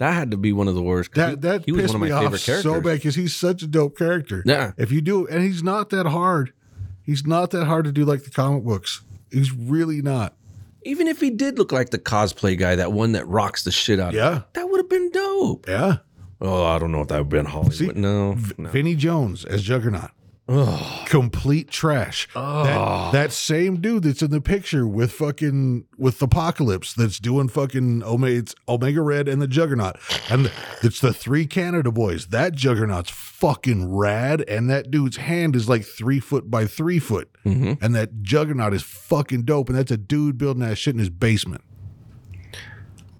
[0.00, 1.12] That had to be one of the worst.
[1.12, 2.72] That that he, he was pissed one of me my off favorite characters.
[2.72, 4.42] so bad because he's such a dope character.
[4.46, 4.72] Yeah.
[4.78, 6.54] If you do, and he's not that hard.
[7.02, 9.02] He's not that hard to do like the comic books.
[9.30, 10.36] He's really not.
[10.84, 14.00] Even if he did look like the cosplay guy, that one that rocks the shit
[14.00, 14.08] out.
[14.08, 14.14] Of.
[14.14, 14.42] Yeah.
[14.54, 15.68] That would have been dope.
[15.68, 15.98] Yeah.
[16.40, 17.74] Oh, I don't know if that would have been Hollywood.
[17.74, 18.38] See, no.
[18.56, 18.70] no.
[18.70, 20.12] Vinnie Jones as Juggernaut.
[20.48, 22.26] Oh, Complete trash.
[22.34, 28.02] That, that same dude that's in the picture with fucking with Apocalypse that's doing fucking
[28.02, 29.96] Omega, it's Omega Red and the Juggernaut.
[30.28, 30.50] And
[30.82, 32.26] it's the three Canada boys.
[32.28, 34.40] That Juggernaut's fucking rad.
[34.48, 37.30] And that dude's hand is like three foot by three foot.
[37.46, 37.80] Mhm.
[37.80, 39.68] And that Juggernaut is fucking dope.
[39.68, 41.62] And that's a dude building that shit in his basement.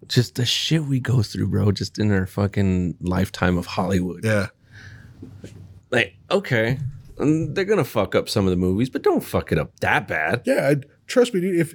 [0.08, 1.70] just the shit we go through, bro.
[1.70, 4.24] Just in our fucking lifetime of Hollywood.
[4.24, 4.48] Yeah.
[5.92, 6.78] Like, okay,
[7.20, 10.08] mm, they're gonna fuck up some of the movies, but don't fuck it up that
[10.08, 10.42] bad.
[10.46, 11.58] Yeah, I, trust me, dude.
[11.60, 11.74] If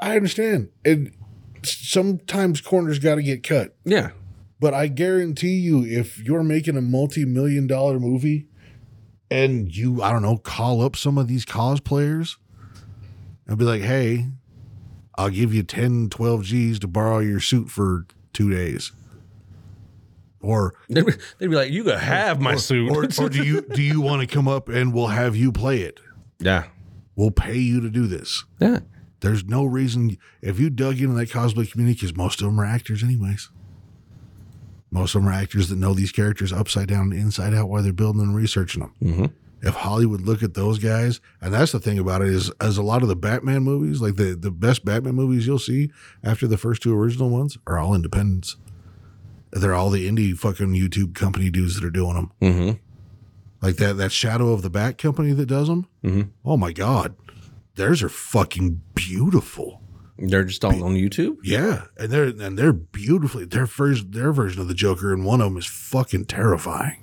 [0.00, 1.12] I understand, and
[1.62, 4.10] sometimes corners got to get cut, Yeah.
[4.60, 8.46] but I guarantee you, if you're making a multi-million dollar movie,
[9.30, 12.36] and you, I don't know, call up some of these cosplayers
[13.46, 14.26] and be like, "Hey,
[15.16, 18.92] I'll give you 10, 12 G's to borrow your suit for two days,"
[20.40, 23.60] or They'd be, they'd be like, "You could have my suit." or, or do you
[23.74, 26.00] do you want to come up and we'll have you play it?
[26.38, 26.64] yeah.
[27.16, 28.44] We'll pay you to do this.
[28.60, 28.78] Yeah.
[29.20, 32.64] There's no reason if you dug into that cosplay community because most of them are
[32.64, 33.50] actors, anyways.
[34.92, 37.82] Most of them are actors that know these characters upside down and inside out while
[37.82, 38.94] they're building and researching them.
[39.02, 39.66] Mm-hmm.
[39.66, 42.82] If Hollywood look at those guys, and that's the thing about it is, as a
[42.84, 45.90] lot of the Batman movies, like the the best Batman movies you'll see
[46.22, 48.56] after the first two original ones, are all independents.
[49.50, 52.32] They're all the indie fucking YouTube company dudes that are doing them.
[52.42, 52.76] Mm-hmm.
[53.62, 55.86] Like that that Shadow of the Bat company that does them.
[56.04, 56.30] Mhm.
[56.44, 57.16] Oh my god,
[57.74, 59.82] theirs are fucking beautiful.
[60.20, 61.36] They're just all on YouTube.
[61.44, 65.40] Yeah, and they're and they're beautifully their first their version of the Joker, and one
[65.40, 66.98] of them is fucking terrifying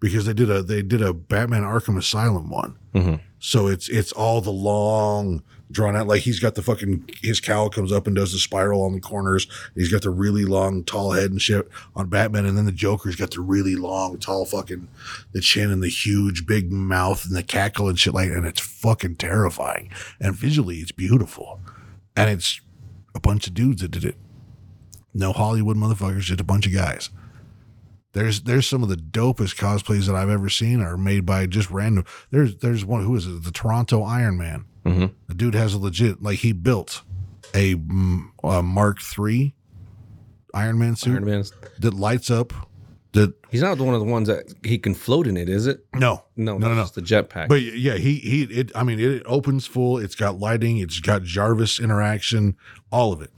[0.00, 2.76] because they did a they did a Batman Arkham Asylum one.
[2.94, 3.20] Mhm.
[3.40, 7.70] So it's it's all the long drawn out like he's got the fucking his cowl
[7.70, 9.46] comes up and does the spiral on the corners.
[9.74, 13.16] He's got the really long tall head and shit on Batman, and then the Joker's
[13.16, 14.88] got the really long tall fucking
[15.32, 18.60] the chin and the huge big mouth and the cackle and shit like, and it's
[18.60, 19.90] fucking terrifying.
[20.20, 21.60] And visually, it's beautiful,
[22.16, 22.60] and it's
[23.14, 24.16] a bunch of dudes that did it.
[25.14, 27.10] No Hollywood motherfuckers, just a bunch of guys.
[28.12, 31.70] There's there's some of the dopest cosplays that I've ever seen are made by just
[31.70, 32.04] random.
[32.30, 33.44] There's there's one who is it?
[33.44, 34.64] The Toronto Iron Man.
[34.88, 35.12] Mhm.
[35.28, 37.02] The dude has a legit like he built
[37.54, 39.54] a, mm, a Mark III
[40.54, 41.52] Iron Man suit Iron Man's.
[41.80, 42.52] that lights up.
[43.12, 45.84] That He's not one of the ones that he can float in it, is it?
[45.94, 46.82] no No, no no no.
[46.82, 47.48] It's the jetpack.
[47.48, 48.70] But yeah, he he it.
[48.74, 49.96] I mean, it opens full.
[49.98, 50.78] It's got lighting.
[50.78, 52.56] It's got Jarvis interaction.
[52.92, 53.30] All of it,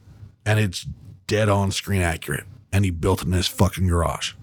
[0.45, 0.87] and it's
[1.27, 2.45] dead on screen accurate.
[2.73, 4.35] And he built it in his fucking garage.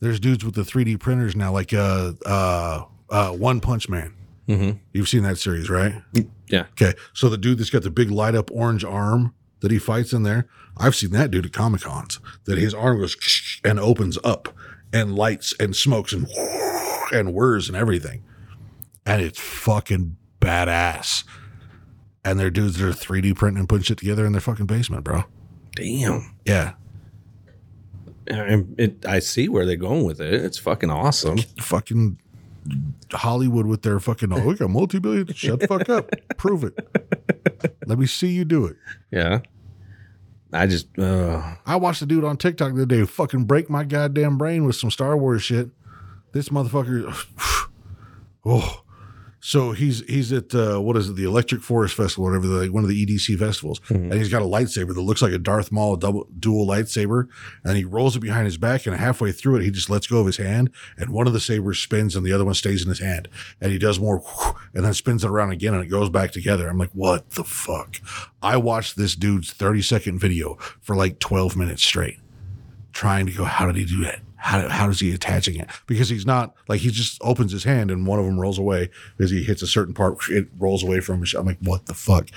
[0.00, 4.14] There's dudes with the 3D printers now, like uh uh uh One Punch Man.
[4.48, 4.78] Mhm.
[4.92, 6.02] You've seen that series, right?
[6.48, 6.64] yeah.
[6.72, 10.12] Okay, so the dude that's got the big light up orange arm that he fights
[10.12, 12.18] in there, I've seen that dude at Comic Cons.
[12.44, 13.16] That his arm goes
[13.64, 14.48] and opens up
[14.92, 16.26] and lights and smokes and
[17.12, 18.22] and whirs and everything,
[19.04, 21.24] and it's fucking badass.
[22.24, 25.04] And they're dudes that are 3D printing and putting shit together in their fucking basement,
[25.04, 25.24] bro.
[25.76, 26.34] Damn.
[26.44, 26.72] Yeah,
[28.26, 30.34] And it, I see where they're going with it.
[30.34, 31.38] It's fucking awesome.
[31.60, 32.18] fucking
[33.12, 35.32] Hollywood with their fucking oh, we got multi billion.
[35.32, 36.10] Shut the fuck up.
[36.36, 36.74] Prove it.
[37.86, 38.76] Let me see you do it.
[39.10, 39.40] Yeah.
[40.52, 43.84] I just uh I watched a dude on TikTok the other day fucking break my
[43.84, 45.70] goddamn brain with some Star Wars shit.
[46.32, 47.68] This motherfucker.
[48.44, 48.82] oh.
[49.40, 52.60] So he's he's at uh, what is it, the Electric Forest Festival, or whatever, the,
[52.62, 55.38] like one of the EDC festivals, and he's got a lightsaber that looks like a
[55.38, 57.28] Darth Maul double dual lightsaber,
[57.64, 60.18] and he rolls it behind his back, and halfway through it, he just lets go
[60.18, 62.88] of his hand, and one of the sabers spins, and the other one stays in
[62.88, 63.28] his hand,
[63.60, 64.22] and he does more,
[64.74, 66.68] and then spins it around again, and it goes back together.
[66.68, 67.96] I'm like, what the fuck?
[68.42, 72.18] I watched this dude's 30 second video for like 12 minutes straight
[72.98, 74.18] trying to go, how did he do that?
[74.38, 75.68] How, how is he attaching it?
[75.86, 78.88] Because he's not like he just opens his hand and one of them rolls away
[79.16, 81.26] because he hits a certain part, it rolls away from him.
[81.36, 82.28] I'm like, what the fuck?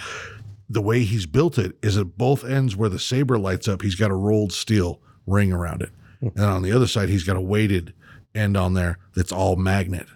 [0.68, 3.96] The way he's built it is at both ends where the saber lights up, he's
[3.96, 5.92] got a rolled steel ring around it.
[6.20, 6.28] Hmm.
[6.36, 7.94] And on the other side, he's got a weighted
[8.34, 10.08] end on there that's all magnet.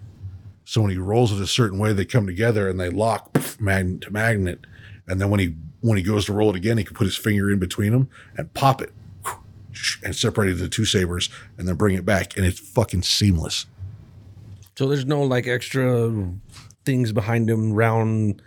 [0.63, 3.61] So when he rolls it a certain way, they come together and they lock poof,
[3.61, 4.65] magnet to magnet.
[5.07, 7.15] And then when he when he goes to roll it again, he can put his
[7.15, 8.91] finger in between them and pop it
[10.03, 12.35] and separate the two sabers and then bring it back.
[12.37, 13.65] And it's fucking seamless.
[14.77, 16.31] so there's no like extra
[16.85, 18.41] things behind him, round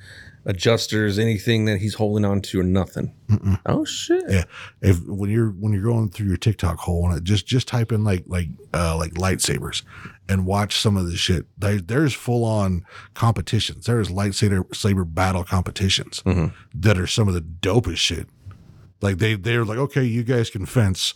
[0.45, 3.13] adjusters, anything that he's holding on to or nothing.
[3.67, 4.23] Oh shit.
[4.29, 4.45] Yeah.
[4.81, 7.93] If when you're when you're going through your TikTok hole and it just just type
[7.93, 9.83] in like like uh like lightsabers
[10.29, 11.45] and watch some of the shit.
[11.59, 13.85] There, there's full on competitions.
[13.87, 16.23] There's lightsaber saber battle competitions
[16.75, 18.29] that are some of the dopest shit.
[19.01, 21.15] Like they they're like, okay, you guys can fence.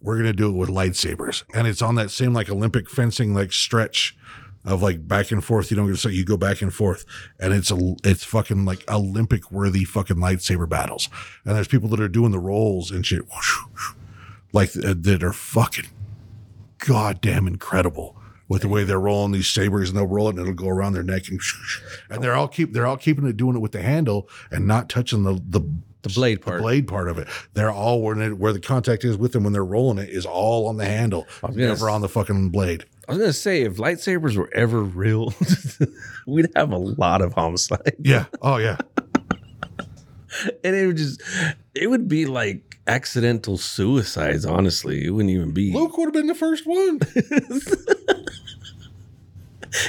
[0.00, 3.52] We're gonna do it with lightsabers, and it's on that same like Olympic fencing like
[3.52, 4.16] stretch
[4.64, 5.70] of like back and forth.
[5.70, 7.04] You don't get so you go back and forth,
[7.38, 11.08] and it's a it's fucking like Olympic worthy fucking lightsaber battles.
[11.44, 13.22] And there's people that are doing the rolls and shit,
[14.52, 15.88] like that are fucking
[16.78, 18.16] goddamn incredible
[18.48, 20.92] with the way they're rolling these sabers and they'll roll it and it'll go around
[20.92, 21.40] their neck and
[22.10, 24.88] and they're all keep they're all keeping it doing it with the handle and not
[24.88, 25.62] touching the the
[26.04, 26.58] The blade part.
[26.58, 27.26] The blade part of it.
[27.54, 30.68] They're all where, where the contact is with them when they're rolling it is all
[30.68, 32.84] on the handle, never on the fucking blade.
[33.08, 35.32] I was gonna say if lightsabers were ever real,
[36.26, 37.96] we'd have a lot of homicide.
[37.98, 38.26] Yeah.
[38.42, 38.76] Oh yeah.
[40.64, 41.22] And it would just
[41.76, 45.06] it would be like accidental suicides, honestly.
[45.06, 46.98] It wouldn't even be Luke would have been the first one.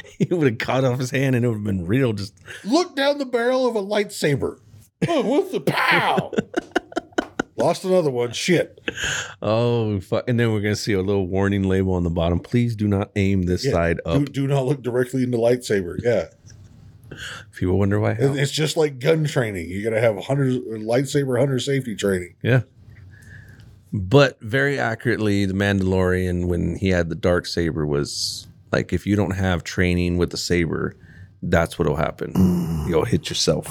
[0.20, 2.96] he would have cut off his hand and it would have been real just Look
[2.96, 4.60] down the barrel of a lightsaber.
[5.08, 6.32] Oh, what's the pow?
[7.58, 8.32] Lost another one.
[8.34, 8.82] Shit.
[9.42, 10.28] oh fuck.
[10.28, 12.40] And then we're gonna see a little warning label on the bottom.
[12.40, 13.72] Please do not aim this Yeah.
[13.72, 14.20] side up.
[14.20, 15.98] Do, do not look directly in the lightsaber.
[16.04, 16.26] Yeah.
[17.56, 18.12] People wonder why.
[18.12, 19.70] It- It's just like gun training.
[19.70, 22.36] You got to have hunter lightsaber hunter safety training.
[22.44, 22.64] Yeah.
[23.94, 29.16] But very accurately, the Mandalorian, when he had the dark saber, was like if you
[29.16, 30.94] don't have training with the saber,
[31.42, 32.34] that's what'll happen.
[32.90, 33.70] You'll hit yourself.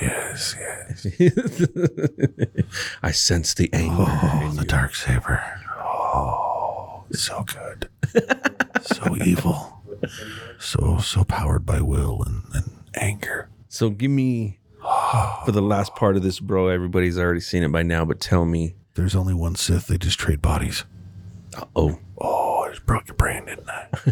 [0.00, 1.06] Yes, yes.
[3.02, 3.94] I sense the anger.
[4.08, 5.42] Oh, in the dark saber.
[5.78, 7.88] Oh, so good.
[8.82, 9.82] so evil.
[10.58, 13.48] So so powered by will and, and anger.
[13.68, 14.58] So give me
[15.44, 16.68] for the last part of this, bro.
[16.68, 18.74] Everybody's already seen it by now, but tell me.
[18.94, 19.86] There's only one Sith.
[19.86, 20.84] They just trade bodies.
[21.76, 23.86] Oh, Oh, I just broke your brain, didn't I?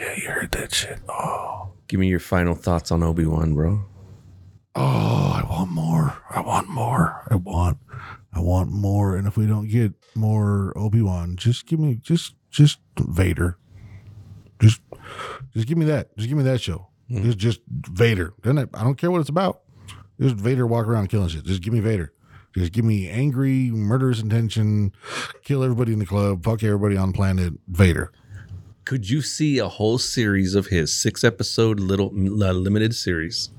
[0.00, 0.98] yeah, you heard that shit.
[1.08, 1.70] Oh.
[1.88, 3.84] give me your final thoughts on Obi Wan, bro.
[4.78, 6.22] Oh, I want more.
[6.28, 7.26] I want more.
[7.30, 7.78] I want
[8.34, 9.16] I want more.
[9.16, 13.56] And if we don't get more Obi-Wan, just give me just just Vader.
[14.60, 14.82] Just
[15.54, 16.14] just give me that.
[16.18, 16.88] Just give me that show.
[17.10, 18.34] Just just Vader.
[18.42, 19.62] Then I, I don't care what it's about.
[20.20, 21.44] Just Vader walk around killing shit.
[21.44, 22.12] Just give me Vader.
[22.54, 24.92] Just give me angry, murderous intention,
[25.42, 28.12] kill everybody in the club, fuck everybody on planet, Vader.
[28.86, 33.50] Could you see a whole series of his six episode little uh, limited series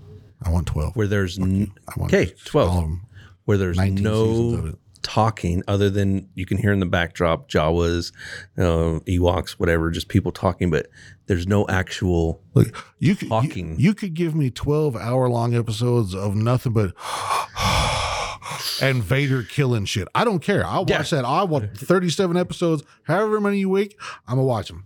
[0.44, 0.96] I want 12.
[0.96, 3.02] where there's n- okay twelve all of them.
[3.46, 4.76] where there's 19 seasons of no it.
[5.02, 8.12] talking other than you can hear in the backdrop Jawas,
[8.58, 10.88] uh, Ewoks, whatever, just people talking, but
[11.26, 12.42] there's no actual.
[12.54, 12.68] Look,
[13.00, 13.80] you could you, Talking.
[13.80, 16.94] you could give me twelve hour long episodes of nothing but
[18.82, 20.08] and Vader killing shit.
[20.16, 20.66] I don't care.
[20.66, 21.26] I'll watch that.
[21.26, 24.00] I want thirty seven episodes, however many you week.
[24.28, 24.86] I'm gonna watch them.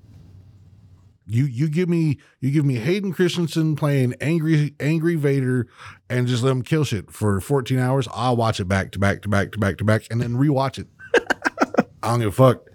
[1.32, 5.66] You you give me you give me Hayden Christensen playing angry angry Vader
[6.10, 8.06] and just let him kill shit for 14 hours.
[8.12, 10.78] I'll watch it back to back to back to back to back and then rewatch
[10.78, 10.88] it.
[12.04, 12.68] I don't give a fuck.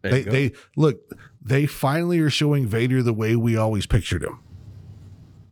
[0.00, 0.98] There They they look,
[1.42, 4.40] they finally are showing Vader the way we always pictured him.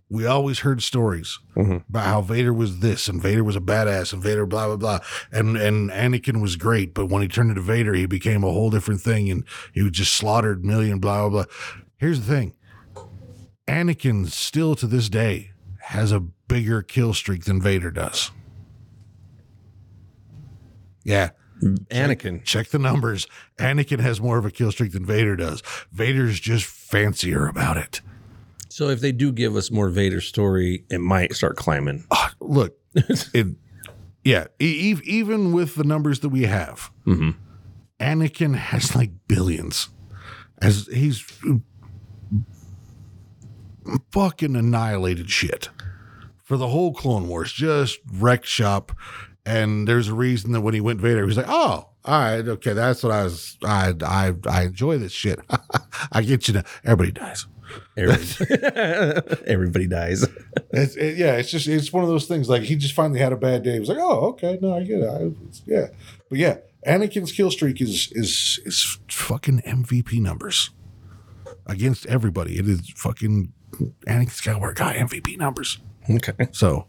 [0.09, 1.79] We always heard stories mm-hmm.
[1.91, 5.01] about how Vader was this and Vader was a badass and Vader blah blah blah
[5.33, 8.71] and and Anakin was great, but when he turned into Vader, he became a whole
[8.71, 9.45] different thing and
[9.75, 11.53] he was just slaughtered million blah blah blah.
[11.99, 12.53] Here's the thing.
[13.67, 18.31] Anakin still to this day has a bigger kill streak than Vader does.
[21.05, 21.31] Yeah.
[21.63, 22.45] Anakin.
[22.45, 23.27] Check the numbers.
[23.59, 25.63] Anakin has more of a kill streak than Vader does.
[25.93, 28.01] Vader's just fancier about it.
[28.69, 32.05] So if they do give us more Vader story, it might start climbing.
[32.11, 33.47] Ah, look, it,
[34.23, 36.91] yeah, e- even with the numbers that we have,
[37.99, 39.89] Anakin has like billions.
[40.61, 41.25] As he's
[44.11, 45.69] fucking annihilated shit
[46.43, 48.93] for the whole Clone Wars, just wrecked shop.
[49.45, 52.47] And there's a reason that when he went Vader, he was like, "Oh, all right,
[52.47, 53.57] okay, that's what I was.
[53.65, 55.41] I I I enjoy this shit.
[56.13, 56.63] I get you now.
[56.85, 57.47] Everybody dies."
[57.97, 60.25] Everybody, Everybody dies.
[60.71, 62.49] It's, it, yeah, it's just it's one of those things.
[62.49, 63.75] Like he just finally had a bad day.
[63.75, 65.09] He was like, "Oh, okay, no, I get it.
[65.09, 65.33] I,
[65.65, 65.87] yeah."
[66.29, 70.71] But yeah, Anakin's kill streak is is is fucking MVP numbers
[71.67, 72.59] against everybody.
[72.59, 73.53] It is fucking
[74.07, 75.79] Anakin Skywalker got MVP numbers.
[76.09, 76.49] Okay.
[76.53, 76.87] So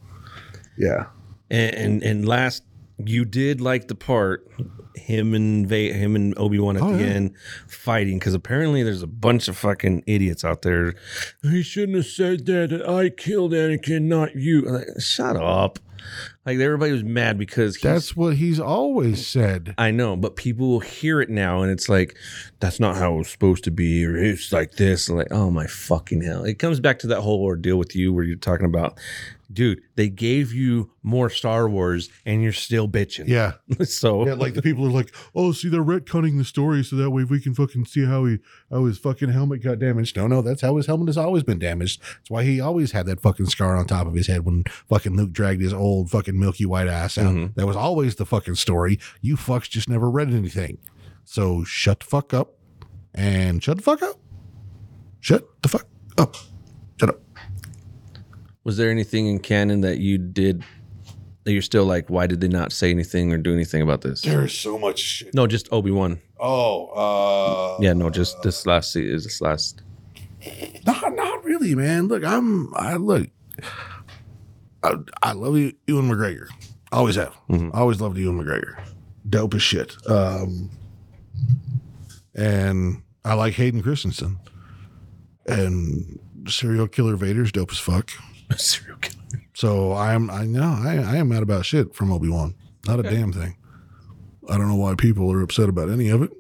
[0.78, 1.06] yeah,
[1.50, 2.64] And, and and last,
[3.04, 4.48] you did like the part
[4.96, 7.10] him and Va- him and Obi Wan at Oh, the yeah.
[7.12, 7.36] end
[7.68, 10.96] fighting because apparently there's a bunch of fucking idiots out there.
[11.44, 12.84] He shouldn't have said that.
[12.88, 14.62] I killed Anakin, not you.
[14.62, 15.80] Like, Shut up!
[16.46, 19.76] Like everybody was mad because that's what he's always said.
[19.78, 22.16] I know, but people will hear it now, and it's like
[22.62, 25.10] that's not how it was supposed to be, or it's like this.
[25.10, 26.46] Like, oh my fucking hell!
[26.46, 28.98] It comes back to that whole ordeal with you, where you're talking about,
[29.52, 33.28] dude, they gave you more Star Wars, and you're still bitching.
[33.28, 34.34] Yeah, so yeah.
[34.34, 37.40] Like the people are like, "Oh, see, they're retconning the story so that way we
[37.40, 38.40] can fucking see how he
[38.72, 41.60] how his fucking helmet got damaged." No, no, that's how his helmet has always been
[41.60, 42.02] damaged.
[42.02, 45.16] That's why he always had that fucking scar on top of his head when fucking
[45.16, 47.34] Luke dragged his old fucking milky white ass out.
[47.34, 47.56] Mhm.
[47.56, 49.00] That was always the fucking story.
[49.22, 50.78] You fucks just never read anything.
[51.24, 52.54] So shut the fuck up
[53.14, 54.16] and shut the fuck up.
[55.20, 55.88] Shut the fuck
[56.18, 56.36] up.
[57.00, 57.22] Shut up.
[58.68, 60.62] Was there anything in canon that you did
[61.46, 64.24] that you're still like, why did they not say anything or do anything about this?
[64.24, 65.34] There's so much shit.
[65.34, 66.20] No, just Obi Wan.
[66.38, 66.88] Oh,
[67.78, 69.84] uh, Yeah, no, just this last se- is this last.
[70.86, 72.10] Not, not really, man.
[72.10, 73.30] Look, I'm, I look,
[74.84, 76.48] I, I love you, Ewan McGregor.
[76.92, 77.38] Always have.
[77.74, 78.78] Always loved Ewan McGregor.
[79.30, 79.96] Dope as shit.
[80.10, 80.70] Um,
[82.36, 84.40] and I like Hayden Christensen.
[85.46, 88.12] And serial killer Vader's dope as fuck.
[88.58, 89.44] Serial killer.
[89.54, 92.56] So I'm, I know, I, I am mad about shit from Obi Wan.
[92.88, 93.58] Not a damn thing.
[94.50, 96.32] I don't know why people are upset about any of it.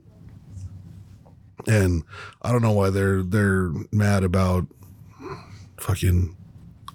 [1.67, 2.03] And
[2.41, 4.67] I don't know why they're they're mad about
[5.77, 6.37] fucking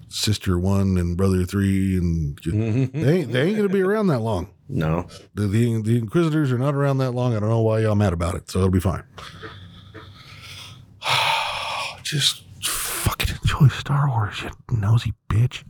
[0.09, 2.99] sister one and brother three and mm-hmm.
[2.99, 4.49] they ain't, they ain't gonna be around that long.
[4.69, 7.35] No, The, the the Inquisitors are not around that long.
[7.35, 9.03] I don't know why y'all mad about it, so it'll be fine.
[12.03, 15.63] Just fucking enjoy Star Wars, you nosy bitch.